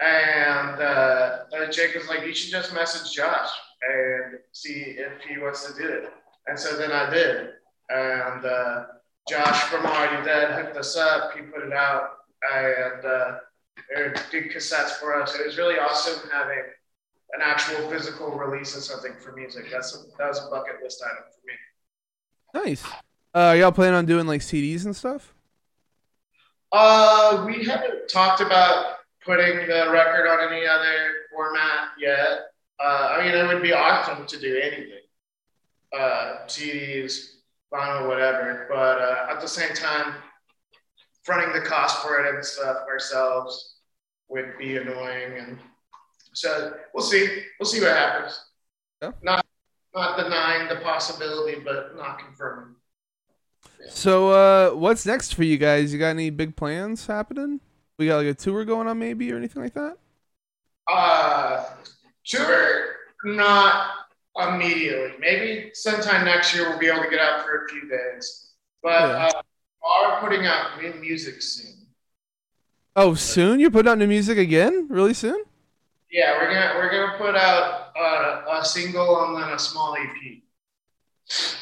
[0.00, 3.48] and uh, uh, Jake was like, "You should just message Josh
[3.82, 6.12] and see if he wants to do it."
[6.46, 7.50] And so then I did,
[7.88, 8.84] and uh,
[9.28, 11.34] Josh from Already Dead hooked us up.
[11.36, 12.10] He put it out,
[12.52, 13.38] and uh,
[14.30, 15.34] did cassettes for us.
[15.34, 16.62] It was really awesome having
[17.32, 19.66] an actual physical release of something for music.
[19.70, 22.66] That's a, that was a bucket list item for me.
[22.66, 22.84] Nice.
[23.32, 25.32] Uh, y'all plan on doing like CDs and stuff?
[26.72, 32.52] Uh, we haven't talked about putting the record on any other format yet.
[32.78, 35.00] Uh, I mean, it would be awesome to do anything,
[35.92, 37.34] uh, CDs,
[37.72, 38.66] vinyl, whatever.
[38.70, 40.14] But uh, at the same time,
[41.24, 43.76] fronting the cost for it and stuff ourselves
[44.28, 45.58] would be annoying, and
[46.32, 47.42] so we'll see.
[47.58, 48.40] We'll see what happens.
[49.02, 49.10] Yeah.
[49.22, 49.44] Not
[49.94, 52.76] not denying the possibility, but not confirming.
[53.88, 55.92] So, uh, what's next for you guys?
[55.92, 57.60] You got any big plans happening?
[57.98, 59.96] We got like a tour going on, maybe, or anything like that?
[60.90, 61.64] Uh,
[62.24, 62.86] tour,
[63.24, 63.90] not
[64.36, 65.12] immediately.
[65.18, 68.52] Maybe sometime next year we'll be able to get out for a few days.
[68.82, 69.26] But Yeah.
[69.26, 69.42] uh,
[69.82, 71.86] we are putting out new music soon.
[72.96, 73.60] Oh, soon?
[73.60, 74.88] You're putting out new music again?
[74.90, 75.44] Really soon?
[76.10, 80.42] Yeah, we're gonna we're gonna put out uh, a single and then a small EP.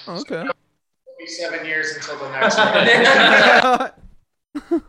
[0.06, 0.42] Oh, okay.
[0.44, 0.48] Be
[1.28, 3.92] seven years until the next one.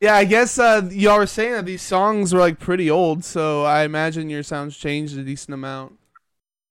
[0.00, 3.64] yeah, I guess uh, y'all were saying that these songs were like pretty old, so
[3.64, 5.98] I imagine your sounds changed a decent amount.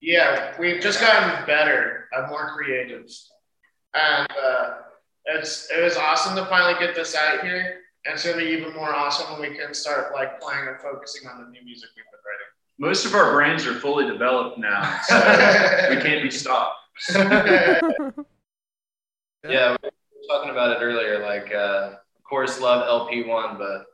[0.01, 3.09] Yeah, we've just gotten better, uh, more creative,
[3.93, 4.73] and uh,
[5.25, 7.79] it's it was awesome to finally get this out here.
[8.05, 11.29] And it's gonna be even more awesome when we can start like playing and focusing
[11.29, 12.47] on the new music we've been writing.
[12.77, 15.15] Most of our brains are fully developed now, so
[15.89, 16.79] we can't be stopped.
[19.47, 21.19] Yeah, we were talking about it earlier.
[21.19, 23.85] Like, uh, of course, love LP one, but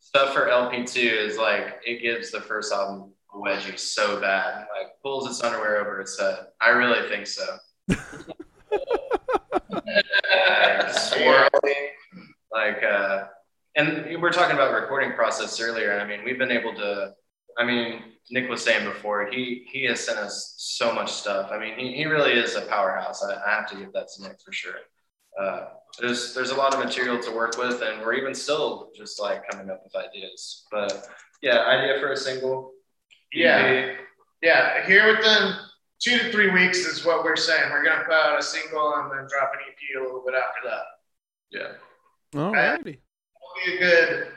[0.00, 4.66] stuff for LP two is like it gives the first album a wedgie so bad,
[4.76, 6.46] like pulls its underwear over its head.
[6.60, 7.44] I really think so.
[9.70, 11.88] Like, swirling,
[12.52, 13.24] like, uh,
[13.76, 16.00] and we were talking about recording process earlier.
[16.00, 17.12] I mean, we've been able to.
[17.58, 21.50] I mean, Nick was saying before he he has sent us so much stuff.
[21.52, 23.22] I mean, he, he really is a powerhouse.
[23.22, 24.74] I, I have to give that to Nick for sure.
[25.40, 25.66] Uh,
[26.00, 29.48] there's there's a lot of material to work with, and we're even still just like
[29.50, 30.64] coming up with ideas.
[30.70, 31.06] But
[31.42, 32.72] yeah, idea for a single.
[33.32, 33.56] Yeah.
[33.58, 33.96] EP.
[34.42, 35.54] Yeah, here within
[36.00, 37.70] two to three weeks is what we're saying.
[37.70, 40.68] We're gonna put out a single and then drop an EP a little bit after
[40.68, 40.84] that.
[41.50, 42.38] yeah.
[42.40, 42.98] Alrighty.
[42.98, 44.28] It'll be a good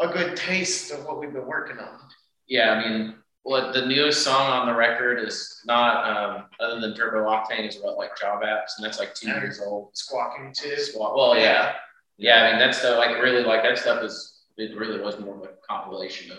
[0.00, 2.00] a good taste of what we've been working on.
[2.48, 3.14] Yeah, I mean,
[3.44, 7.76] what the newest song on the record is not um, other than Turbo Octane is
[7.80, 9.40] what like Job Apps, and that's like two Yeah.
[9.40, 9.90] years old.
[9.94, 10.68] Squawking too.
[10.70, 11.74] It's- Well, yeah,
[12.16, 12.44] yeah.
[12.44, 15.42] I mean, that stuff like really like that stuff is it really was more of
[15.42, 16.38] a compilation of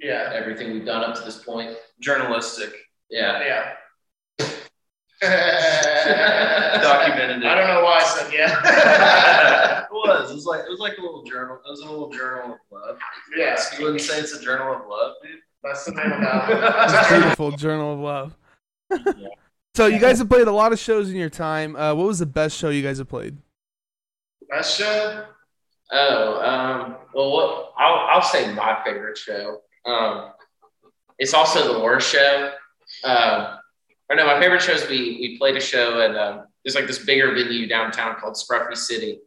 [0.00, 0.30] Yeah.
[0.32, 1.76] everything we've done up to this point.
[2.00, 2.72] Journalistic,
[3.10, 3.76] Yeah, Yeah.
[6.82, 7.42] documented.
[7.42, 7.46] It.
[7.46, 9.80] I don't know why I said yeah.
[9.84, 10.30] it was.
[10.30, 11.56] It was like it was like a little journal.
[11.66, 12.98] It was a little journal of love.
[13.36, 13.56] Yeah.
[13.78, 15.38] You wouldn't say it's a journal of love, dude.
[15.64, 17.06] That's the name of that.
[17.10, 18.36] beautiful Journal of Love.
[19.74, 21.74] so you guys have played a lot of shows in your time.
[21.74, 23.36] Uh, what was the best show you guys have played?
[24.50, 25.24] Best show?
[25.90, 29.60] Oh, um, well, what I'll, I'll say my favorite show.
[29.86, 30.32] Um,
[31.18, 32.52] it's also the worst show.
[33.04, 33.58] Um,
[34.10, 36.86] or no, my favorite show is we we played a show and um, there's like
[36.86, 39.18] this bigger venue downtown called Scruffy City,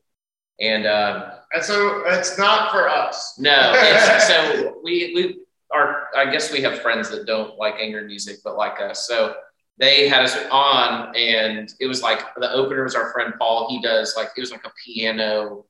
[0.60, 1.24] and um,
[1.54, 3.36] And so it's not for us.
[3.40, 5.40] no, it's, so we we
[5.74, 6.08] are.
[6.16, 9.08] I guess we have friends that don't like anger music, but like us.
[9.08, 9.36] So
[9.78, 13.70] they had us on, and it was like the opener was our friend Paul.
[13.70, 15.66] He does like it was like a piano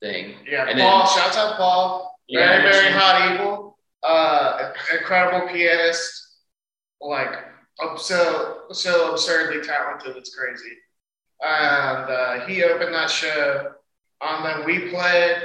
[0.00, 0.34] thing.
[0.46, 2.18] Yeah, And Paul, then- shouts out Paul.
[2.30, 3.78] Very, very hot evil.
[4.02, 6.36] Uh incredible pianist.
[7.00, 7.32] Like
[7.96, 10.74] so so absurdly talented, it's crazy.
[11.42, 13.72] And uh, he opened that show.
[14.20, 15.36] And then we played,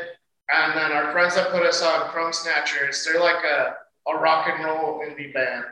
[0.52, 3.76] and then our friends that put us on Chrome Snatchers, they're like a,
[4.08, 5.66] a rock and roll indie band.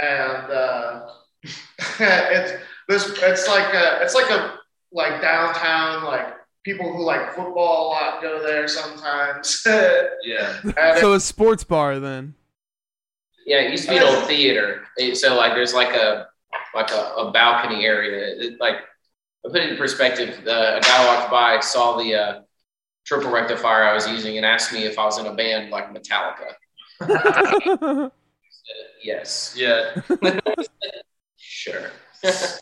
[0.00, 1.08] And uh,
[2.00, 2.52] it's
[2.88, 4.58] this it's like a it's like a
[4.92, 6.34] like downtown like
[6.64, 9.66] people who like football a lot go there sometimes.
[10.22, 11.00] Yeah.
[11.00, 12.34] So a sports bar then.
[13.46, 14.84] Yeah, it used to be an old theater.
[15.14, 16.28] So like there's like a
[16.74, 18.34] like a, a balcony area.
[18.36, 18.76] It, like
[19.44, 20.44] I put it in perspective.
[20.44, 22.40] The, a guy walked by, saw the uh,
[23.04, 25.92] triple rectifier I was using, and asked me if I was in a band like
[25.92, 26.52] Metallica.
[29.02, 29.94] Yes, Yeah.
[31.36, 31.90] sure.
[32.22, 32.60] It's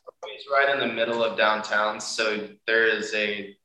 [0.53, 3.57] right in the middle of downtown, so there is a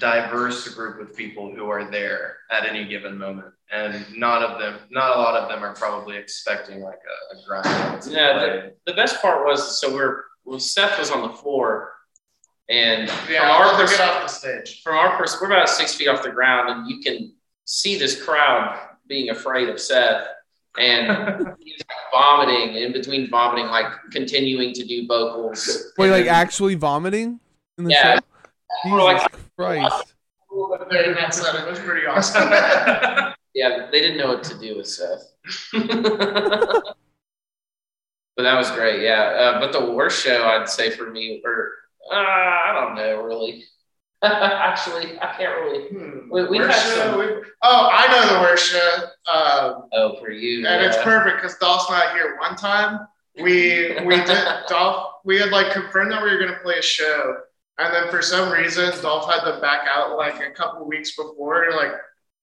[0.00, 4.78] diverse group of people who are there at any given moment, and not of them,
[4.90, 6.98] not a lot of them, are probably expecting like
[7.34, 8.06] a, a grind.
[8.08, 8.70] Yeah, play.
[8.86, 11.92] the best part was so we're well, Seth was on the floor,
[12.70, 14.80] and yeah, from our pers- get off the stage.
[14.82, 17.34] from our pers- we're about six feet off the ground, and you can
[17.66, 20.26] see this crowd being afraid of Seth,
[20.78, 21.80] and he's
[22.12, 25.92] vomiting in between vomiting, like continuing to do vocals.
[25.98, 27.40] Wait, And like then- actually vomiting
[27.78, 28.16] in the Yeah.
[28.16, 28.90] show?
[28.90, 30.12] We're like- Jesus Christ.
[30.90, 31.54] There, that's it.
[31.54, 32.48] It was pretty awesome.
[33.54, 35.32] yeah, they didn't know what to do with Seth.
[35.72, 36.94] but
[38.42, 39.22] that was great, yeah.
[39.22, 41.72] Uh, but the worst show I'd say for me, or
[42.10, 43.64] uh, I don't know, really.
[44.22, 45.88] Actually, I can't really.
[45.88, 46.30] Hmm.
[46.30, 48.96] We- we Worst had show some- we- oh, I know the worst show.
[49.32, 50.66] Um, Oh, for you.
[50.66, 52.36] and it's perfect because Dolph's not here.
[52.38, 53.06] One time,
[53.40, 55.12] we we did Dolph.
[55.24, 57.36] We had like confirmed that we were gonna play a show,
[57.78, 61.64] and then for some reason, Dolph had to back out like a couple weeks before.
[61.64, 61.92] And like,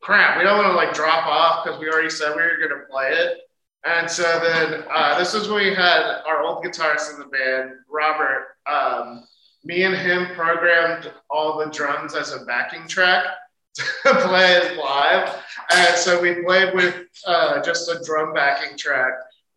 [0.02, 2.84] crap, we don't want to like drop off because we already said we were gonna
[2.90, 3.40] play it.
[3.86, 7.72] And so then uh, this is when we had our old guitarist in the band,
[7.90, 8.56] Robert.
[8.66, 9.26] Um,
[9.64, 13.26] me and him programmed all the drums as a backing track
[13.76, 15.42] to play live.
[15.74, 16.96] And so we played with
[17.26, 19.14] uh, just a drum backing track.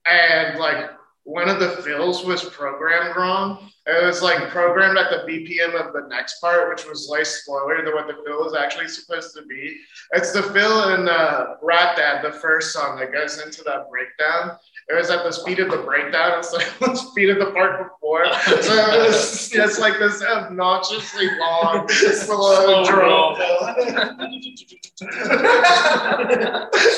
[0.06, 0.90] And like
[1.24, 3.68] one of the fills was programmed wrong.
[3.86, 7.84] It was like programmed at the BPM of the next part, which was like slower
[7.84, 9.76] than what the fill was actually supposed to be.
[10.12, 14.56] It's the fill in uh, Rat Dad, the first song that goes into that breakdown.
[14.88, 17.90] It was at the speed of the breakdown instead of the speed of the part
[17.90, 18.24] before.
[18.62, 23.36] So it was just like this obnoxiously long, slow Slow drum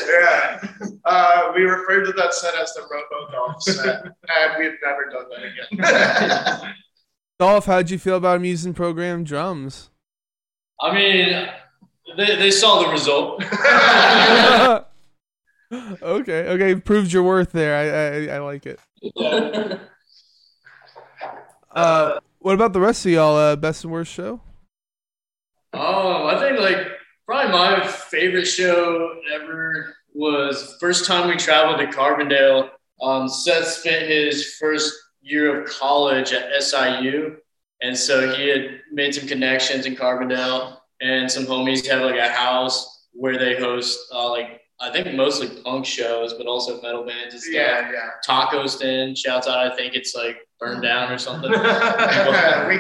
[0.05, 0.61] yeah.
[1.05, 5.25] Uh, we referred to that set as the Robo Golf set, and we've never done
[5.31, 5.43] that
[6.61, 6.75] again.
[7.39, 9.91] Dolph, how'd you feel about him using program drums?
[10.81, 11.49] I mean,
[12.17, 13.43] they, they saw the result.
[15.73, 18.29] Okay, okay, proved your worth there.
[18.29, 18.81] I I, I like it.
[21.71, 23.37] Uh, what about the rest of y'all?
[23.37, 24.41] Uh, best and worst show?
[25.73, 26.89] Oh, I think like
[27.27, 32.71] probably my favorite show ever was first time we traveled to Carbondale.
[33.03, 37.37] Um, Seth spent his first year of college at SIU,
[37.83, 42.29] and so he had made some connections in Carbondale, and some homies have like a
[42.29, 47.35] house where they host uh, like I think mostly punk shows, but also metal bands
[47.35, 47.55] and stuff.
[47.55, 48.11] yeah, yeah.
[48.25, 49.59] Taco stand, shouts out.
[49.59, 51.51] I think it's like burned down or something.
[51.51, 51.57] we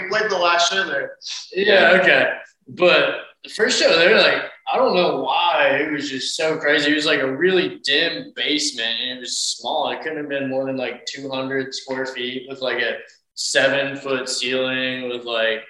[0.08, 1.16] played the last show there.
[1.52, 2.34] Yeah, okay.
[2.68, 5.78] But the first show, they were like, I don't know why.
[5.80, 6.92] It was just so crazy.
[6.92, 9.90] It was like a really dim basement and it was small.
[9.90, 12.98] It couldn't have been more than like 200 square feet with like a
[13.34, 15.62] seven foot ceiling with like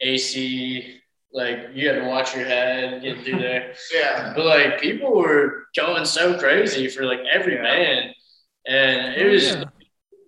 [0.00, 1.00] AC.
[1.36, 3.74] Like you had to watch your head get through there.
[3.94, 4.32] Yeah.
[4.34, 7.62] But like people were going so crazy for like every Yeah.
[7.62, 8.14] band.
[8.66, 9.64] And it oh, was Yeah.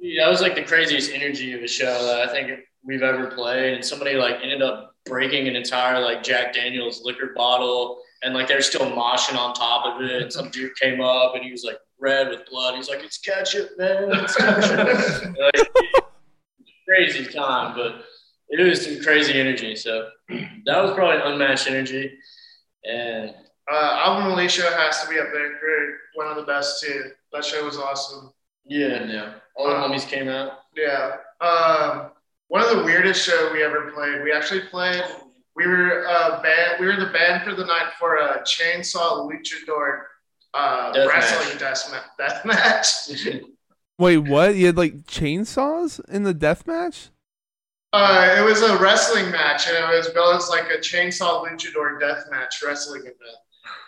[0.01, 3.29] yeah, that was like the craziest energy of a show that I think we've ever
[3.29, 3.73] played.
[3.73, 8.47] And somebody like ended up breaking an entire like Jack Daniels liquor bottle, and like
[8.47, 10.23] they're still moshing on top of it.
[10.23, 12.75] And some dude came up and he was like red with blood.
[12.77, 14.11] He's like, "It's ketchup, man!
[14.13, 15.69] It's ketchup!" like,
[16.87, 18.05] crazy time, but
[18.51, 19.77] it was some crazy energy.
[19.77, 22.19] So that was probably unmatched energy.
[22.85, 23.35] And
[23.71, 27.11] Uh, Album Alicia has to be up there for one of the best too.
[27.33, 28.33] That show was awesome.
[28.65, 29.35] yeah, yeah.
[29.57, 30.61] all the Um, homies came out.
[30.75, 31.17] Yeah.
[31.43, 32.11] Um,
[32.49, 34.23] one of the weirdest show we ever played.
[34.23, 35.03] We actually played.
[35.55, 36.81] We were a band.
[36.81, 40.03] We were the band for the night for a chainsaw luchador
[40.55, 42.87] uh, Death wrestling death, ma- death match.
[43.99, 44.55] Wait, what?
[44.55, 47.11] You had like chainsaws in the death match?
[47.93, 51.99] Uh, it was a wrestling match, and it was billed as like a chainsaw luchador
[51.99, 53.17] death match wrestling event.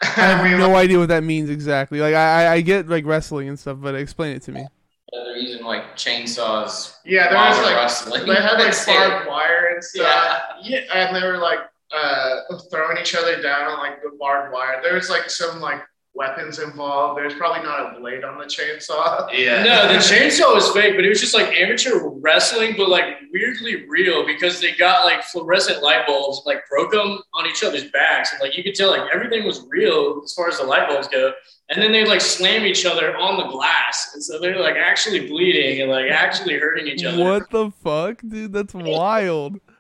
[0.02, 2.00] I have we no idea what that means exactly.
[2.00, 4.66] Like I, I- I get like wrestling and stuff, but explain it to me.
[5.12, 6.94] They're using like chainsaws.
[7.04, 8.26] yeah, there was they're like wrestling.
[8.26, 10.42] they had like barbed wire and stuff.
[10.62, 10.80] Yeah.
[10.80, 11.58] Yeah, and they were like
[11.94, 12.36] uh,
[12.70, 14.80] throwing each other down on like the barbed wire.
[14.82, 15.82] There was like some like
[16.14, 17.18] weapons involved.
[17.18, 19.28] There's probably not a blade on the chainsaw.
[19.32, 19.62] Yeah.
[19.62, 23.86] No, the chainsaw was fake, but it was just like amateur wrestling, but like weirdly
[23.88, 28.32] real because they got like fluorescent light bulbs, like broke them on each other's backs,
[28.32, 31.08] and like you could tell like everything was real as far as the light bulbs
[31.08, 31.32] go.
[31.70, 35.28] And then they like slam each other on the glass, and so they're like actually
[35.28, 37.22] bleeding and like actually hurting each other.
[37.22, 38.52] What the fuck, dude?
[38.52, 39.60] That's wild.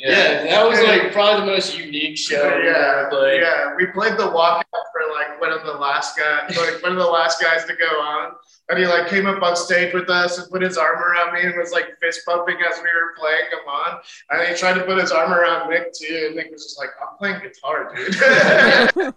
[0.00, 3.74] Yeah, that was like probably the most unique show yeah, yeah.
[3.76, 7.04] We played the walkout for like one of the last guys, like one of the
[7.04, 8.32] last guys to go on.
[8.70, 11.42] And he like came up on stage with us and put his arm around me
[11.42, 14.00] and was like fist pumping as we were playing him on.
[14.30, 16.24] And he tried to put his arm around Nick too.
[16.28, 18.14] And Nick was just like, I'm playing guitar, dude.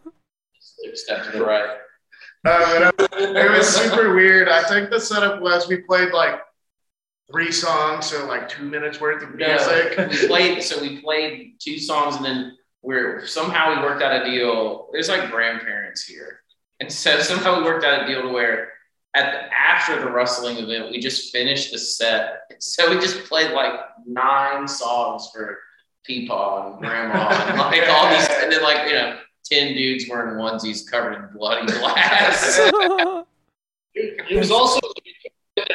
[0.98, 1.78] Step to the right.
[2.46, 4.50] Uh, it, uh, it was super weird.
[4.50, 6.42] I think the setup was we played like
[7.34, 9.98] three songs, so like two minutes worth of music.
[9.98, 10.64] No, we played.
[10.64, 14.88] So we played two songs, and then we're somehow we worked out a deal.
[14.94, 16.42] There's like grandparents here,
[16.80, 18.70] and so somehow we worked out a deal to where
[19.16, 22.42] at the, after the wrestling event, we just finished the set.
[22.60, 25.58] So we just played like nine songs for
[26.08, 29.18] Peepaw and Grandma, and like all these, and then like you know.
[29.46, 32.58] Ten dudes wearing onesies covered in bloody glass.
[32.58, 33.26] It
[34.32, 34.80] it was also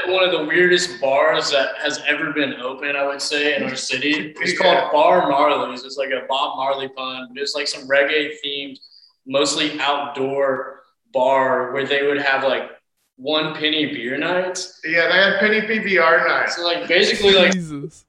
[0.09, 3.76] one of the weirdest bars that has ever been open, I would say, in our
[3.76, 4.35] city.
[4.41, 5.85] It's called Bar Marley's.
[5.85, 7.29] It's like a Bob Marley pun.
[7.37, 8.79] It's like some reggae themed,
[9.26, 12.70] mostly outdoor bar where they would have like
[13.16, 14.81] one penny beer nights.
[14.85, 16.51] Yeah, they had Penny PBR night.
[16.51, 18.05] So like basically like Jesus.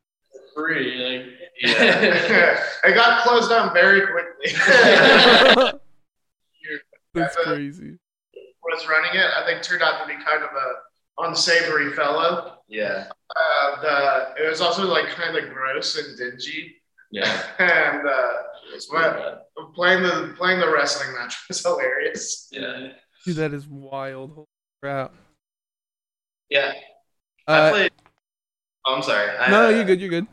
[0.56, 0.96] free.
[0.96, 4.54] Like it got closed down very quickly.
[7.14, 7.98] That's crazy.
[8.64, 10.89] was running it, I think turned out to be kind of a
[11.20, 12.58] unsavory fellow.
[12.68, 13.08] Yeah.
[13.36, 16.76] Uh, the, it was also like kind of gross and dingy.
[17.12, 18.30] yeah, And uh,
[18.74, 19.48] it's What?
[19.76, 22.48] playing the playing the wrestling match was hilarious.
[22.52, 22.90] yeah,
[23.26, 24.32] Dude, that is wild.
[24.34, 24.48] Holy
[24.82, 25.14] crap.
[26.50, 26.74] Yeah.
[27.48, 27.92] I Uh, played
[28.86, 29.30] I'm sorry.
[29.38, 30.00] I, No, uh, you're good.
[30.00, 30.28] You're good.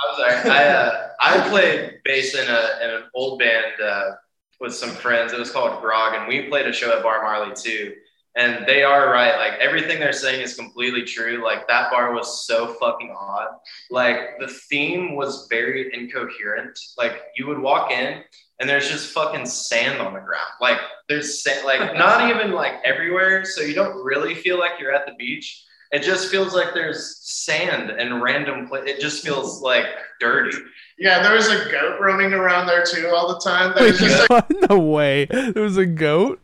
[0.00, 0.50] I'm sorry.
[0.50, 4.12] I uh, I played bass in a in an old band uh,
[4.60, 5.32] with some friends.
[5.32, 7.94] It was called Grog, and we played a show at Bar Marley too.
[8.36, 9.36] And they are right.
[9.36, 11.42] Like everything they're saying is completely true.
[11.44, 13.48] Like that bar was so fucking odd.
[13.90, 16.78] Like the theme was very incoherent.
[16.96, 18.22] Like you would walk in
[18.60, 20.50] and there's just fucking sand on the ground.
[20.60, 20.78] Like
[21.08, 23.44] there's sand, like not even like everywhere.
[23.44, 25.64] So you don't really feel like you're at the beach.
[25.92, 28.68] It just feels like there's sand and random.
[28.68, 29.86] Pla- it just feels like
[30.20, 30.56] dirty.
[30.98, 33.72] Yeah, there was a goat roaming around there too all the time.
[33.74, 35.24] That Wait, just like, no way.
[35.24, 36.40] There was a goat.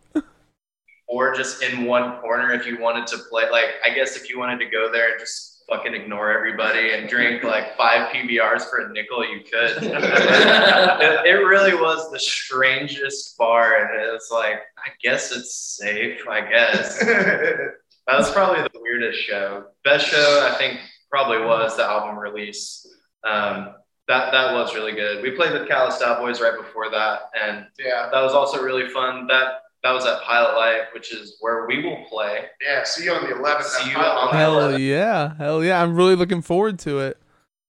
[1.09, 3.49] Or just in one corner if you wanted to play.
[3.51, 7.09] Like, I guess if you wanted to go there and just fucking ignore everybody and
[7.09, 9.83] drink like five PBRs for a nickel, you could.
[9.83, 16.27] it, it really was the strangest bar, and it was like, I guess it's safe.
[16.29, 17.75] I guess that
[18.09, 19.65] was probably the weirdest show.
[19.85, 20.81] Best show, I think,
[21.11, 22.87] probably was the album release.
[23.25, 23.75] Um,
[24.09, 25.21] that that was really good.
[25.21, 29.27] We played with Callous Boys right before that, and yeah, that was also really fun.
[29.27, 32.47] That that was at Pilot Light, which is where we will play.
[32.61, 32.83] yeah.
[32.85, 33.63] See you on the 11th.
[33.63, 34.33] See you on Light.
[34.33, 35.35] the Hell yeah.
[35.37, 35.81] Hell yeah.
[35.83, 37.19] I'm really looking forward to it.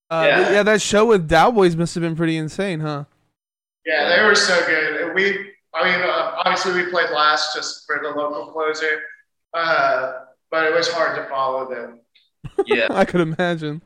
[0.09, 0.39] Uh, Yeah.
[0.39, 0.51] yeah.
[0.53, 3.03] yeah, that show with Dowboys must have been pretty insane, huh?
[3.86, 5.13] Yeah, they were so good.
[5.13, 9.01] We, I mean, uh, obviously we played last just for the local closer,
[9.53, 10.13] uh,
[10.49, 11.99] but it was hard to follow them.
[12.65, 13.82] Yeah, I could imagine.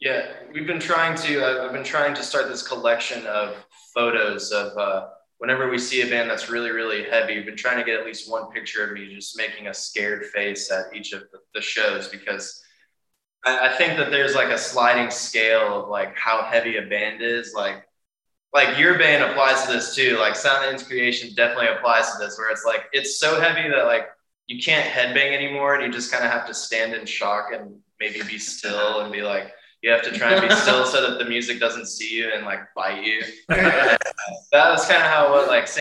[0.00, 0.26] yeah.
[0.52, 1.44] We've been trying to.
[1.44, 3.56] Uh, I've been trying to start this collection of
[3.94, 5.08] photos of uh,
[5.44, 7.36] whenever we see a band that's really, really heavy.
[7.36, 10.24] We've been trying to get at least one picture of me just making a scared
[10.24, 12.64] face at each of the, shows because
[13.44, 17.20] I, I think that there's like a sliding scale of like how heavy a band
[17.20, 17.52] is.
[17.54, 17.84] Like,
[18.54, 20.16] like your band applies to this too.
[20.16, 23.84] Like Sound Ends Creation definitely applies to this, where it's like it's so heavy that
[23.84, 24.06] like
[24.46, 27.76] you can't headbang anymore, and you just kind of have to stand in shock and
[28.00, 29.52] maybe be still and be like.
[29.84, 32.46] You have to try and be still so that the music doesn't see you and
[32.46, 33.20] like bite you.
[33.48, 33.98] that
[34.50, 35.68] was kind of how it was like.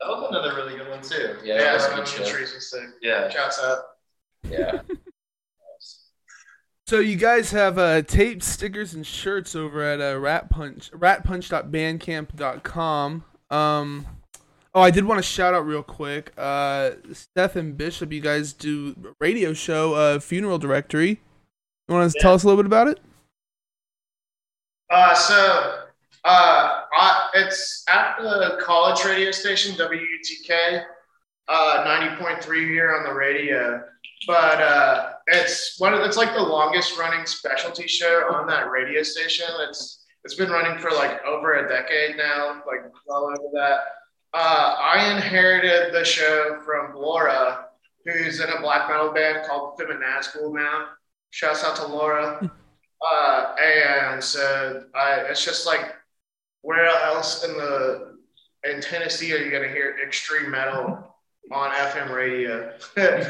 [0.00, 1.36] That was another really good one too.
[1.44, 2.88] Yeah, Yeah, that was so good trees was sick.
[3.00, 3.28] Yeah.
[3.28, 3.78] Shouts out.
[4.48, 4.80] Yeah.
[6.88, 13.24] So you guys have uh, tapes, stickers, and shirts over at uh, Rat Punch, ratpunch.bandcamp.com.
[13.50, 14.06] Um,
[14.74, 16.32] oh, I did want to shout out real quick.
[16.36, 21.22] Uh, Seth and Bishop, you guys do a radio show, uh, Funeral Directory.
[21.92, 23.00] You want to tell us a little bit about it?
[24.88, 25.80] Uh, so
[26.24, 30.84] uh, I, it's at the college radio station WUTK,
[31.48, 33.84] uh, 90.3 here on the radio.
[34.26, 39.02] But uh, it's one of it's like the longest running specialty show on that radio
[39.02, 39.48] station.
[39.68, 43.80] It's it's been running for like over a decade now, like well over that.
[44.32, 47.66] Uh, I inherited the show from Laura,
[48.06, 50.86] who's in a black metal band called Fim and Nazgul now.
[51.32, 52.50] Shouts out to Laura.
[53.04, 55.92] Uh, and so I, it's just like,
[56.60, 58.16] where else in the
[58.62, 61.12] in Tennessee are you gonna hear extreme metal
[61.50, 62.72] on FM radio?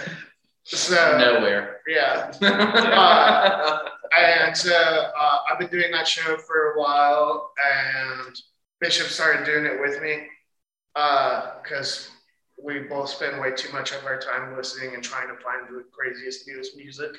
[0.64, 1.80] so Nowhere.
[1.88, 3.78] yeah, Uh,
[4.18, 8.36] and so uh, I've been doing that show for a while, and
[8.78, 10.26] Bishop started doing it with me
[11.62, 12.10] because
[12.62, 15.84] we both spend way too much of our time listening and trying to find the
[15.92, 17.12] craziest, newest music.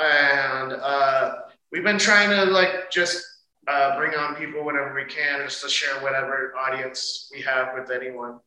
[0.00, 1.32] And uh,
[1.72, 3.22] we've been trying to like just
[3.68, 7.90] uh, bring on people whenever we can, just to share whatever audience we have with
[7.90, 8.40] anyone.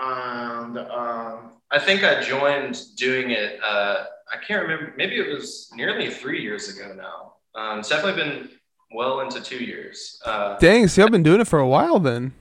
[0.00, 3.58] And um, I think I joined doing it.
[3.64, 4.94] Uh, I can't remember.
[4.96, 7.34] Maybe it was nearly three years ago now.
[7.60, 8.48] Um, it's definitely been
[8.94, 10.20] well into two years.
[10.24, 12.32] Uh, Dang, see, I've been doing it for a while then.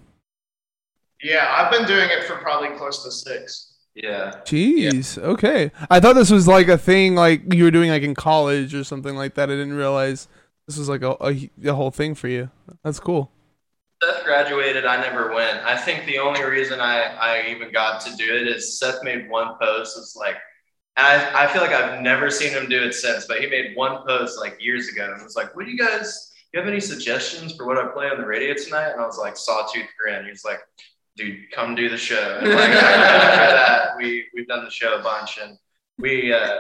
[1.24, 3.77] yeah, I've been doing it for probably close to six.
[3.98, 4.42] Yeah.
[4.46, 5.18] Jeez.
[5.18, 5.72] Okay.
[5.90, 8.84] I thought this was like a thing like you were doing like in college or
[8.84, 9.50] something like that.
[9.50, 10.28] I didn't realize
[10.68, 12.52] this was like a, a, a whole thing for you.
[12.84, 13.32] That's cool.
[14.04, 14.86] Seth graduated.
[14.86, 15.66] I never went.
[15.66, 19.28] I think the only reason I, I even got to do it is Seth made
[19.30, 19.98] one post.
[19.98, 20.36] It's like,
[20.96, 23.76] and I, I feel like I've never seen him do it since, but he made
[23.76, 26.70] one post like years ago and it was like, What do you guys, you have
[26.70, 28.92] any suggestions for what I play on the radio tonight?
[28.92, 30.26] And I was like, Sawtooth Grin.
[30.26, 30.60] He was like,
[31.18, 32.40] Dude, come do the show.
[32.40, 35.58] And like, after that, we, we've done the show a bunch and
[35.98, 36.60] we, uh,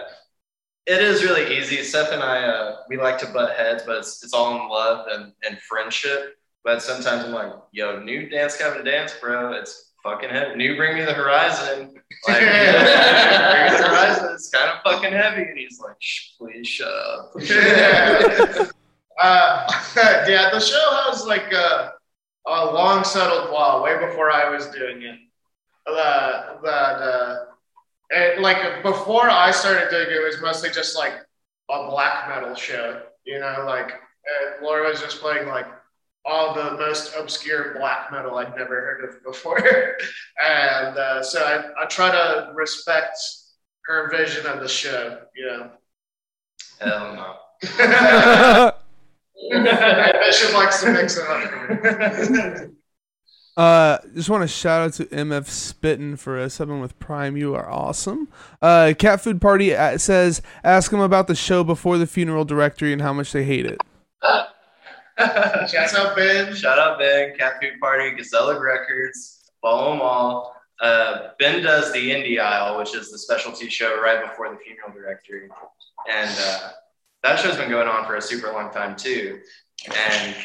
[0.87, 1.83] it is really easy.
[1.83, 5.05] Seth and I, uh, we like to butt heads, but it's, it's all in love
[5.11, 6.37] and, and friendship.
[6.63, 9.53] But sometimes I'm like, yo, new Dance Gavin Dance, bro.
[9.53, 10.55] It's fucking heavy.
[10.55, 11.93] New bring me the horizon.
[12.27, 14.29] Like, yeah, bring me the horizon.
[14.33, 15.43] It's kind of fucking heavy.
[15.43, 17.31] And he's like, Shh, please shut up.
[19.21, 19.67] uh,
[20.27, 21.93] yeah, the show has like a,
[22.47, 25.19] a long settled flaw way before I was doing it.
[25.85, 27.45] Uh, that uh,
[28.09, 31.13] it, like before I started doing it, it was mostly just like
[31.69, 33.01] a black metal show.
[33.25, 35.67] You know, like uh, Laura was just playing like
[36.25, 39.59] all the most obscure black metal I'd never heard of before,
[40.43, 43.17] and uh, so I, I try to respect
[43.85, 45.21] her vision of the show.
[45.35, 45.71] You know,
[46.79, 48.71] Hell no.
[50.25, 52.69] Bishop likes to mix it up.
[53.57, 57.35] Uh, just want to shout out to MF Spittin for uh, subbing with Prime.
[57.35, 58.27] You are awesome.
[58.61, 62.93] Uh, Cat Food Party uh, says, ask them about the show before the funeral directory
[62.93, 63.81] and how much they hate it.
[64.21, 66.53] shout out Ben.
[66.53, 70.55] Shout out Ben, Cat Food Party, Gazella Records, follow them all.
[70.79, 74.91] Uh, ben does the Indie Aisle, which is the specialty show right before the funeral
[74.91, 75.49] directory.
[76.07, 76.69] And uh,
[77.23, 79.39] that show's been going on for a super long time too.
[79.87, 80.35] And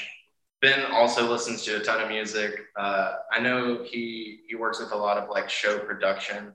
[0.60, 2.60] Ben also listens to a ton of music.
[2.76, 6.54] Uh, I know he he works with a lot of like show production.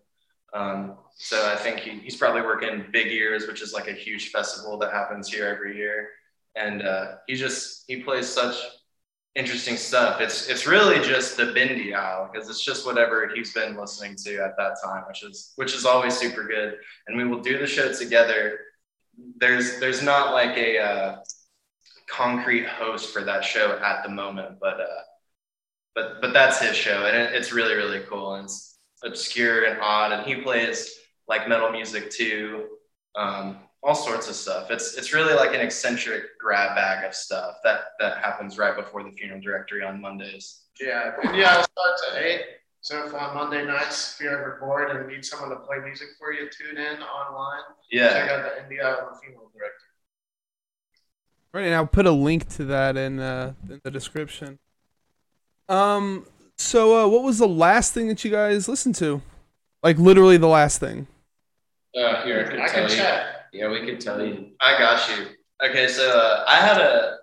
[0.53, 4.29] Um, so I think he, he's probably working Big Ears, which is like a huge
[4.29, 6.09] festival that happens here every year.
[6.55, 8.55] And uh, he just he plays such
[9.35, 10.19] interesting stuff.
[10.21, 14.37] It's it's really just the Bindi aisle because it's just whatever he's been listening to
[14.37, 16.77] at that time, which is which is always super good.
[17.07, 18.59] And we will do the show together.
[19.17, 21.17] There's there's not like a uh,
[22.09, 25.01] concrete host for that show at the moment, but uh,
[25.95, 29.79] but but that's his show, and it, it's really really cool and it's obscure and
[29.81, 30.93] odd, and he plays
[31.27, 32.67] like metal music too,
[33.15, 34.71] um, all sorts of stuff.
[34.71, 39.03] It's it's really like an eccentric grab bag of stuff that that happens right before
[39.03, 40.63] the funeral directory on Mondays.
[40.79, 42.41] Yeah, yeah, it starts at eight.
[42.81, 46.09] So if on Monday nights, if you're ever bored and need someone to play music
[46.17, 47.61] for you, tune in online.
[47.91, 49.73] Yeah, Check out the India on the funeral director.
[51.53, 54.59] Right, and I'll put a link to that in uh, in the description.
[55.67, 56.25] Um,
[56.57, 59.21] so uh, what was the last thing that you guys listened to?
[59.83, 61.07] Like literally the last thing.
[61.95, 62.95] Uh, here, I can I tell can you.
[62.95, 63.25] check.
[63.53, 64.51] Yeah, we can tell you.
[64.59, 65.27] I got you.
[65.67, 67.17] Okay, so uh, I had a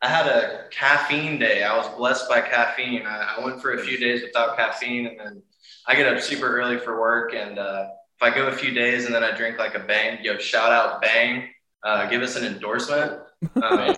[0.00, 1.64] I had a caffeine day.
[1.64, 3.04] I was blessed by caffeine.
[3.04, 5.42] I, I went for a few days without caffeine, and then
[5.86, 7.34] I get up super early for work.
[7.34, 10.18] And uh, if I go a few days and then I drink like a Bang,
[10.22, 11.48] yo, shout out Bang,
[11.82, 13.22] uh, give us an endorsement.
[13.62, 13.94] Um,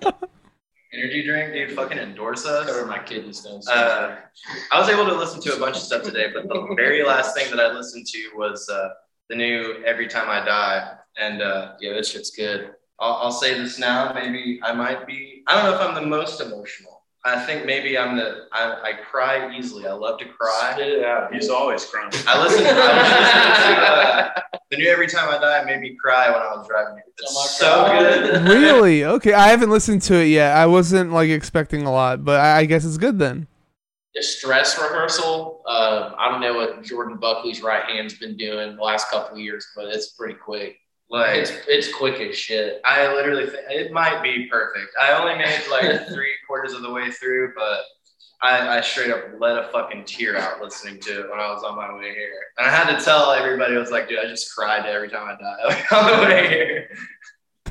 [0.92, 2.66] energy drink, dude, fucking endorse us.
[2.66, 3.66] Cover my kidney stones.
[3.66, 4.16] Uh,
[4.70, 7.34] I was able to listen to a bunch of stuff today, but the very last
[7.34, 8.90] thing that I listened to was uh,
[9.30, 12.72] the new "Every Time I Die," and uh, yeah, that shit's good.
[13.00, 14.12] I'll, I'll say this now.
[14.12, 15.42] Maybe I might be.
[15.46, 17.00] I don't know if I'm the most emotional.
[17.24, 18.46] I think maybe I'm the.
[18.52, 19.86] I, I cry easily.
[19.86, 20.72] I love to cry.
[20.72, 21.32] Spit it out.
[21.32, 22.10] He's always crying.
[22.26, 22.64] I listen.
[22.66, 22.72] I
[23.02, 26.56] was listening to uh, the new "Every Time I Die" made me cry when I
[26.56, 27.04] was driving here.
[27.18, 28.42] It's so good.
[28.48, 29.04] really?
[29.04, 30.56] Okay, I haven't listened to it yet.
[30.56, 33.46] I wasn't like expecting a lot, but I, I guess it's good then.
[34.14, 35.62] The stress rehearsal.
[35.66, 39.40] Uh, I don't know what Jordan Buckley's right hand's been doing the last couple of
[39.40, 40.78] years, but it's pretty quick.
[41.10, 42.80] Like It's it's quick as shit.
[42.84, 44.92] I literally think it might be perfect.
[45.00, 47.80] I only made like three quarters of the way through, but
[48.42, 51.62] I, I straight up let a fucking tear out listening to it when I was
[51.62, 52.32] on my way here.
[52.56, 55.28] And I had to tell everybody, I was like, dude, I just cried every time
[55.28, 56.90] I died on the way here.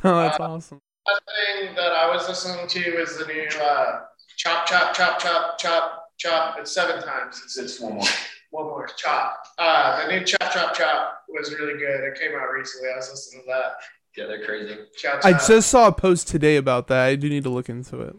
[0.02, 0.80] Oh, that's awesome.
[1.06, 4.04] Last thing that I was listening to is the new uh,
[4.38, 6.56] Chop Chop Chop Chop Chop Chop.
[6.58, 7.42] It's seven times.
[7.44, 8.06] It's, It's one more.
[8.52, 9.44] One more Chop.
[9.58, 12.02] Uh, the new Chop Chop Chop was really good.
[12.04, 12.90] It came out recently.
[12.92, 13.72] I was listening to that.
[14.18, 14.76] Yeah, they're crazy.
[14.98, 17.06] Shouts I just saw a post today about that.
[17.06, 18.16] I do need to look into it.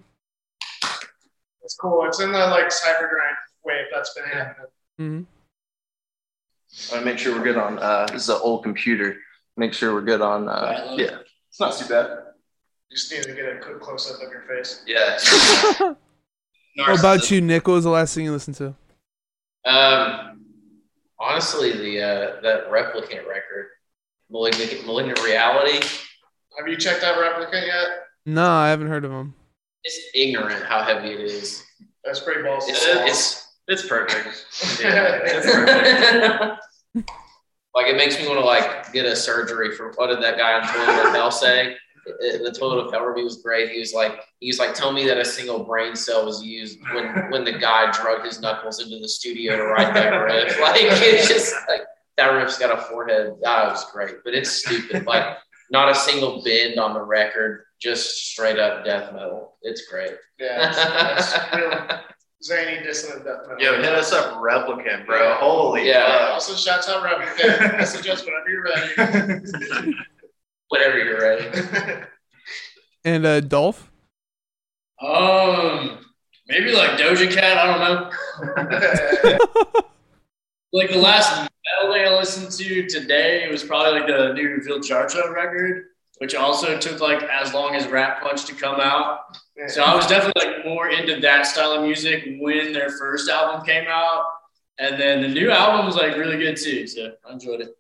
[1.63, 2.05] It's cool.
[2.07, 4.67] It's in the like cybergrind wave that's been happening.
[4.99, 5.21] hmm
[6.89, 7.79] I want to make sure we're good on.
[7.81, 9.17] Uh, this is an old computer.
[9.57, 10.49] Make sure we're good on.
[10.49, 11.19] Uh, yeah,
[11.49, 12.07] it's not too bad.
[12.89, 14.83] You just need to get a quick close up of your face.
[14.87, 15.19] Yeah.
[16.77, 17.67] What about you, Nick?
[17.67, 18.75] What was the last thing you listened to?
[19.65, 20.41] Um,
[21.19, 23.69] honestly, the uh, that replicant record,
[24.31, 25.85] malignant, malignant reality,
[26.59, 27.87] Have you checked out Replicant yet?
[28.27, 29.35] No, I haven't heard of them.
[29.85, 31.65] it's ignorant how heavy it is.
[32.05, 32.71] That's pretty ballsy.
[32.71, 34.47] It's It's it's perfect.
[34.83, 36.61] Yeah, it's perfect.
[37.75, 40.55] like it makes me want to like get a surgery for what did that guy
[40.55, 41.77] on Toilet of Hell say?
[42.07, 43.71] Uh, The Toilet of Hell review was great.
[43.71, 46.79] He was like, he was like, tell me that a single brain cell was used
[46.95, 50.59] when when the guy drug his knuckles into the studio to write that riff.
[50.61, 51.83] Like it's just like
[52.17, 53.35] that riff's got a forehead.
[53.43, 55.07] That was great, but it's stupid.
[55.07, 55.37] Like
[55.71, 59.57] not a single bend on the record, just straight up death metal.
[59.63, 60.13] It's great.
[60.39, 60.71] yeah,
[61.17, 62.01] it's, it's real
[62.43, 63.63] zany, dissonant death metal.
[63.63, 65.35] Yo, hit us up, replicant, bro.
[65.35, 66.31] Holy Yeah.
[66.33, 67.79] Also, shouts out Replicant.
[67.79, 69.95] Message us whenever you're ready.
[70.71, 72.07] Whenever you're ready.
[73.03, 73.91] And uh, Dolph?
[75.01, 76.05] Um,
[76.47, 77.57] maybe like Doja Cat.
[77.57, 79.39] I don't know.
[80.73, 81.51] Like the last
[81.83, 85.87] metal thing I listened to today, it was probably like the new Vilcharcho record,
[86.19, 89.37] which also took like as long as Rat Punch to come out.
[89.67, 93.67] So I was definitely like more into that style of music when their first album
[93.67, 94.25] came out.
[94.79, 96.87] And then the new album was like really good too.
[96.87, 97.77] So I enjoyed it.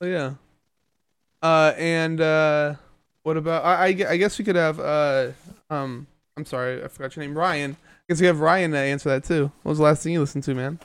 [0.00, 0.34] Oh yeah.
[1.42, 2.74] Uh, and uh,
[3.22, 3.64] what about?
[3.64, 4.80] I, I, I guess we could have.
[4.80, 5.30] Uh,
[5.70, 7.76] um, I'm sorry, I forgot your name, Ryan.
[7.80, 9.52] I guess we have Ryan to answer that too.
[9.62, 10.78] What was the last thing you listened to, man?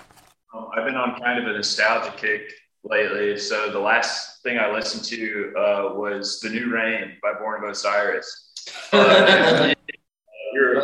[0.54, 2.52] Um, I've been on kind of a nostalgia kick
[2.84, 3.38] lately.
[3.38, 7.70] So the last thing I listened to uh, was "The New Reign" by Born of
[7.70, 8.52] Osiris.
[8.92, 9.74] Uh,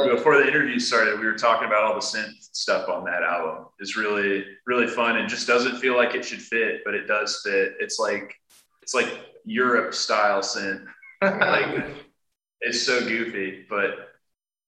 [0.10, 3.66] before the interview started, we were talking about all the synth stuff on that album.
[3.80, 5.18] It's really, really fun.
[5.18, 7.74] It just doesn't feel like it should fit, but it does fit.
[7.80, 8.36] It's like,
[8.82, 9.10] it's like
[9.50, 10.86] Europe style synth.
[11.22, 11.86] like,
[12.62, 14.10] it's so goofy, but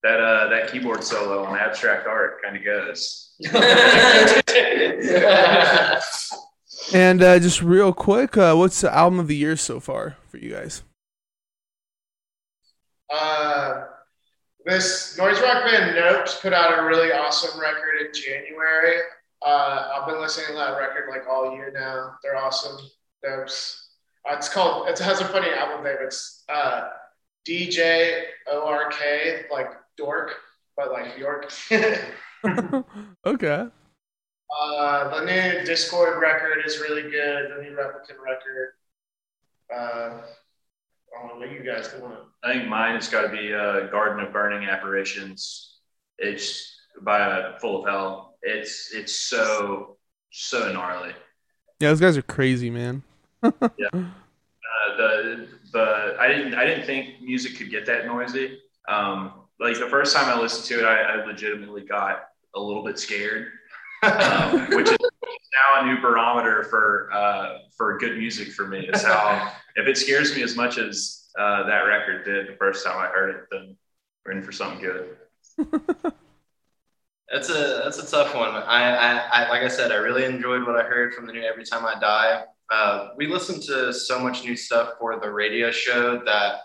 [0.03, 3.33] that uh, that keyboard solo on Abstract Art kind of goes.
[6.93, 10.37] And uh, just real quick, uh, what's the album of the year so far for
[10.37, 10.83] you guys?
[13.13, 13.85] Uh,
[14.65, 18.97] this noise rock band Nope put out a really awesome record in January.
[19.45, 22.15] Uh, I've been listening to that record like all year now.
[22.23, 22.77] They're awesome.
[23.23, 23.80] Nope's.
[24.29, 24.87] Uh, it's called.
[24.87, 25.97] It has a funny album name.
[26.01, 26.89] It's uh,
[27.47, 30.35] DJ O R K, like dork,
[30.77, 31.51] but like York.
[33.25, 33.67] okay.
[34.59, 37.51] uh, the new Discord record is really good.
[37.51, 38.73] The new Replicant record.
[39.73, 42.19] Uh, I don't know what you guys want.
[42.43, 45.79] I think mine has got to be uh, Garden of Burning Apparitions.
[46.17, 48.37] It's by uh, Full of Hell.
[48.41, 49.97] It's it's so
[50.31, 51.13] so gnarly.
[51.79, 53.03] Yeah, those guys are crazy, man.
[54.71, 58.59] Uh, the the I didn't I didn't think music could get that noisy.
[58.87, 62.23] Um, like the first time I listened to it, I, I legitimately got
[62.55, 63.47] a little bit scared,
[64.03, 68.87] um, which is now a new barometer for uh, for good music for me.
[68.87, 72.85] Is how if it scares me as much as uh, that record did the first
[72.85, 73.75] time I heard it, then
[74.25, 75.17] we're in for something good.
[77.31, 78.49] That's a that's a tough one.
[78.49, 81.41] I, I, I like I said, I really enjoyed what I heard from the new
[81.41, 82.43] Every Time I Die.
[82.71, 86.61] Uh, we listen to so much new stuff for the radio show that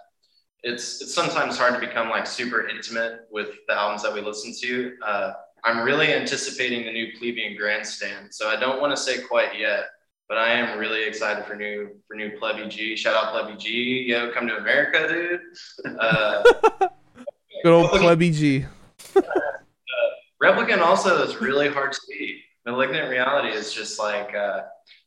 [0.62, 4.54] it's it's sometimes hard to become like super intimate with the albums that we listen
[4.60, 4.94] to.
[5.04, 5.32] Uh,
[5.64, 9.86] I'm really anticipating the new Plebeian Grandstand, so I don't want to say quite yet,
[10.28, 12.94] but I am really excited for new for new Plebby G.
[12.94, 15.98] Shout out Plebby G, yo, come to America, dude.
[15.98, 16.42] Uh,
[17.64, 18.64] Good old Plebby G.
[20.40, 22.35] Replicant also is really hard to beat.
[22.66, 24.62] Malignant Reality is just like, uh,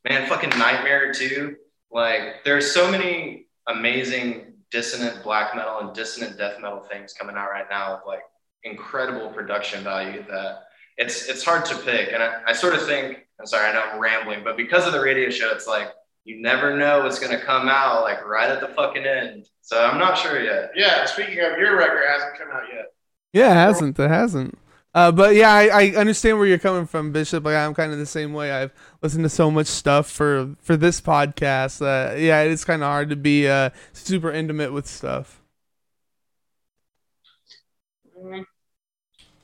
[0.08, 1.56] man, fucking Nightmare too.
[1.92, 7.50] Like, there's so many amazing dissonant black metal and dissonant death metal things coming out
[7.50, 8.22] right now with like
[8.64, 10.62] incredible production value that
[10.96, 12.12] it's it's hard to pick.
[12.12, 14.92] And I, I sort of think, I'm sorry, I know I'm rambling, but because of
[14.92, 15.88] the radio show, it's like
[16.24, 19.46] you never know what's gonna come out like right at the fucking end.
[19.62, 20.70] So I'm not sure yet.
[20.74, 22.86] Yeah, speaking of your record, hasn't come out yet.
[23.32, 23.98] Yeah, it hasn't.
[23.98, 24.58] It hasn't.
[24.92, 27.44] Uh, but yeah, I, I understand where you're coming from, Bishop.
[27.44, 28.50] Like I'm kind of the same way.
[28.50, 28.72] I've
[29.02, 31.80] listened to so much stuff for for this podcast.
[31.80, 35.40] Uh, yeah, it's kind of hard to be uh, super intimate with stuff.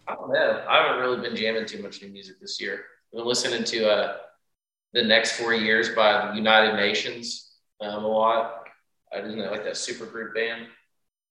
[0.09, 0.65] I don't know.
[0.69, 2.85] I haven't really been jamming too much new music this year.
[3.13, 4.17] I've been listening to uh,
[4.93, 8.65] the next four years by the United Nations um, a lot.
[9.13, 10.67] I didn't know like that super group band.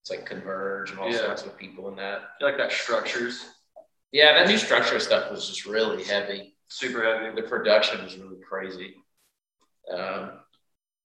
[0.01, 1.17] It's like Converge and all Yeah.
[1.17, 2.21] sorts of people in that.
[2.21, 3.45] I feel like that structures
[4.15, 6.55] Yeah, that new structure stuff was just really heavy.
[6.69, 7.35] super heavy.
[7.35, 8.95] The production was really crazy.
[9.91, 10.39] Um,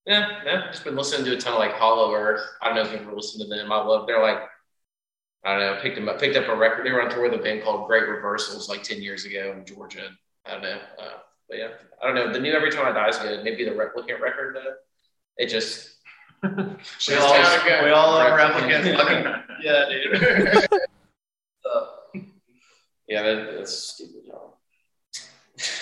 [0.07, 2.41] yeah, yeah, just been listening to a ton of like Hollow Earth.
[2.63, 3.73] I don't know if you've ever listened to them.
[3.73, 4.07] I love.
[4.07, 4.39] They're like,
[5.45, 5.83] I don't know.
[5.83, 6.21] Picked them up.
[6.21, 6.87] Picked up a record.
[6.87, 9.67] They were on tour with a band called Great Reversals like ten years ago in
[9.67, 10.09] Georgia.
[10.47, 10.79] I don't know.
[10.97, 11.19] Uh,
[11.49, 11.71] but yeah,
[12.01, 12.33] I don't know.
[12.33, 13.43] The new Every Time I Die is good.
[13.43, 14.57] Maybe the Replicant record.
[14.57, 14.71] Uh,
[15.37, 15.97] it just
[16.45, 18.97] We all, we all replicant.
[18.97, 20.81] Fucking, yeah, dude.
[23.11, 24.23] Yeah, that, that's stupid.
[24.25, 24.57] Y'all.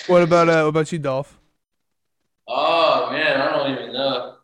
[0.07, 1.39] What about uh, what about you, Dolph?
[2.47, 4.37] Oh man, I don't even know.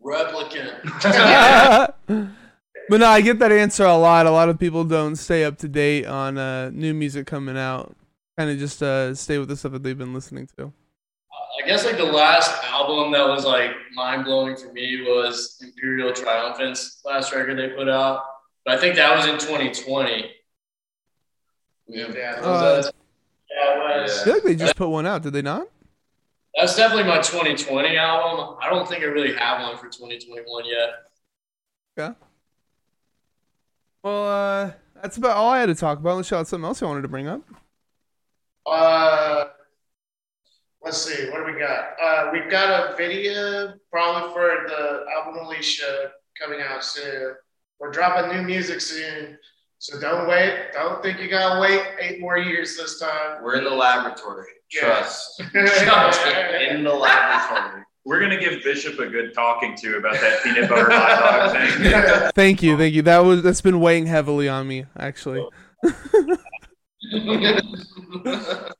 [0.00, 1.94] Replicant.
[2.88, 4.26] but no, I get that answer a lot.
[4.26, 7.96] A lot of people don't stay up to date on uh, new music coming out.
[8.38, 10.72] Kind of just uh, stay with the stuff that they've been listening to.
[11.60, 16.12] I guess like the last album that was like mind blowing for me was Imperial
[16.12, 18.22] Triumphant's last record they put out.
[18.64, 20.30] But I think that was in 2020.
[21.88, 22.40] Yeah, Yeah.
[22.40, 22.82] Uh,
[23.50, 25.22] Yeah, it I feel like they just put one out.
[25.22, 25.66] Did they not?
[26.54, 28.56] that's definitely my 2020 album.
[28.62, 30.88] I don't think I really have one for 2021 yet.
[31.96, 32.12] Yeah.
[34.02, 36.12] Well, uh, that's about all I had to talk about.
[36.12, 37.42] Unless you had something else you wanted to bring up.
[38.66, 39.46] Uh,
[40.82, 41.96] let's see, what do we got?
[42.02, 46.08] Uh, we've got a video probably for the album release show
[46.40, 47.34] coming out soon.
[47.78, 49.38] We're dropping new music soon.
[49.82, 50.68] So don't wait.
[50.72, 53.42] Don't think you gotta wait eight more years this time.
[53.42, 54.46] We're in the laboratory.
[54.72, 54.80] Yeah.
[54.80, 55.42] Trust.
[55.50, 56.20] Trust.
[56.70, 57.82] in the laboratory.
[58.04, 61.56] We're gonna give Bishop a good talking to about that peanut butter hot dog
[62.22, 62.30] thing.
[62.32, 63.02] Thank you, thank you.
[63.02, 65.44] That was that's been weighing heavily on me, actually.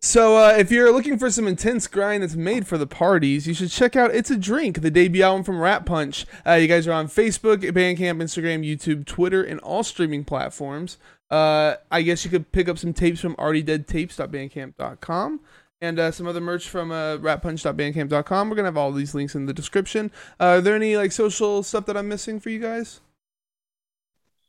[0.00, 3.54] So, uh, if you're looking for some intense grind that's made for the parties, you
[3.54, 6.26] should check out "It's a Drink," the debut album from Rat Punch.
[6.46, 10.98] Uh, you guys are on Facebook, Bandcamp, Instagram, YouTube, Twitter, and all streaming platforms.
[11.30, 15.40] Uh, I guess you could pick up some tapes from alreadydeadtapes.bandcamp.com
[15.80, 18.48] and uh, some other merch from uh, ratpunch.bandcamp.com.
[18.48, 20.10] We're gonna have all these links in the description.
[20.38, 23.00] Uh, are there any like social stuff that I'm missing for you guys?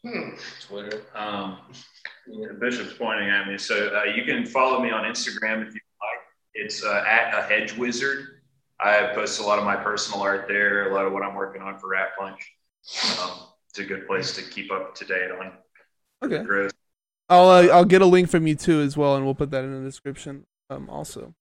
[0.03, 0.29] Hmm.
[0.67, 1.01] Twitter.
[1.15, 1.57] Um,
[2.27, 5.81] the Bishop's pointing at me, so uh, you can follow me on Instagram if you
[6.01, 6.21] like.
[6.53, 8.41] It's uh, at a hedge wizard.
[8.79, 11.61] I post a lot of my personal art there, a lot of what I'm working
[11.61, 12.39] on for Rat Punch.
[13.21, 13.31] Um,
[13.69, 15.51] it's a good place to keep up to date on
[16.23, 16.43] Okay.
[16.43, 16.73] growth.
[17.29, 19.63] I'll uh, I'll get a link from you too as well, and we'll put that
[19.63, 20.45] in the description.
[20.69, 21.33] Um, also.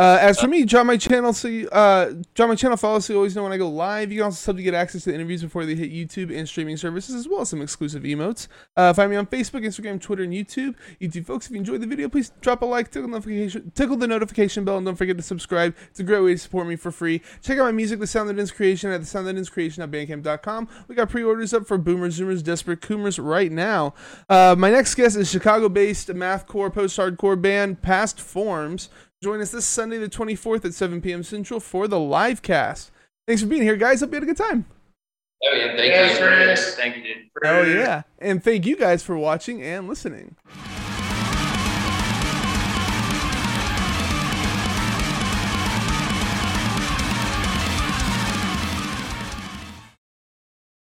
[0.00, 3.12] Uh, as for me, join my channel so you, uh, join my channel, follow so
[3.12, 4.10] you always know when I go live.
[4.10, 6.48] You can also sub to get access to the interviews before they hit YouTube and
[6.48, 8.48] streaming services, as well as some exclusive emotes.
[8.78, 10.74] Uh, find me on Facebook, Instagram, Twitter, and YouTube.
[11.02, 13.94] YouTube folks, if you enjoyed the video, please drop a like, tickle the notification, tickle
[13.94, 15.76] the notification bell, and don't forget to subscribe.
[15.90, 17.20] It's a great way to support me for free.
[17.42, 20.68] Check out my music, The Sound That Ends Creation, at thesoundthatendscreation.bandcamp.com.
[20.88, 23.92] We got pre-orders up for Boomers, Zoomers, Desperate Coomers right now.
[24.30, 28.88] Uh, my next guest is Chicago-based mathcore post-hardcore band Past Forms.
[29.22, 31.22] Join us this Sunday, the 24th at 7 p.m.
[31.22, 32.90] Central for the live cast.
[33.26, 34.00] Thanks for being here, guys.
[34.00, 34.64] Hope you had a good time.
[35.42, 36.26] Oh yeah, thank Yes, you.
[36.26, 36.74] Chris.
[36.74, 37.16] Thank you, dude.
[37.44, 38.02] Oh, yeah.
[38.18, 40.36] And thank you guys for watching and listening.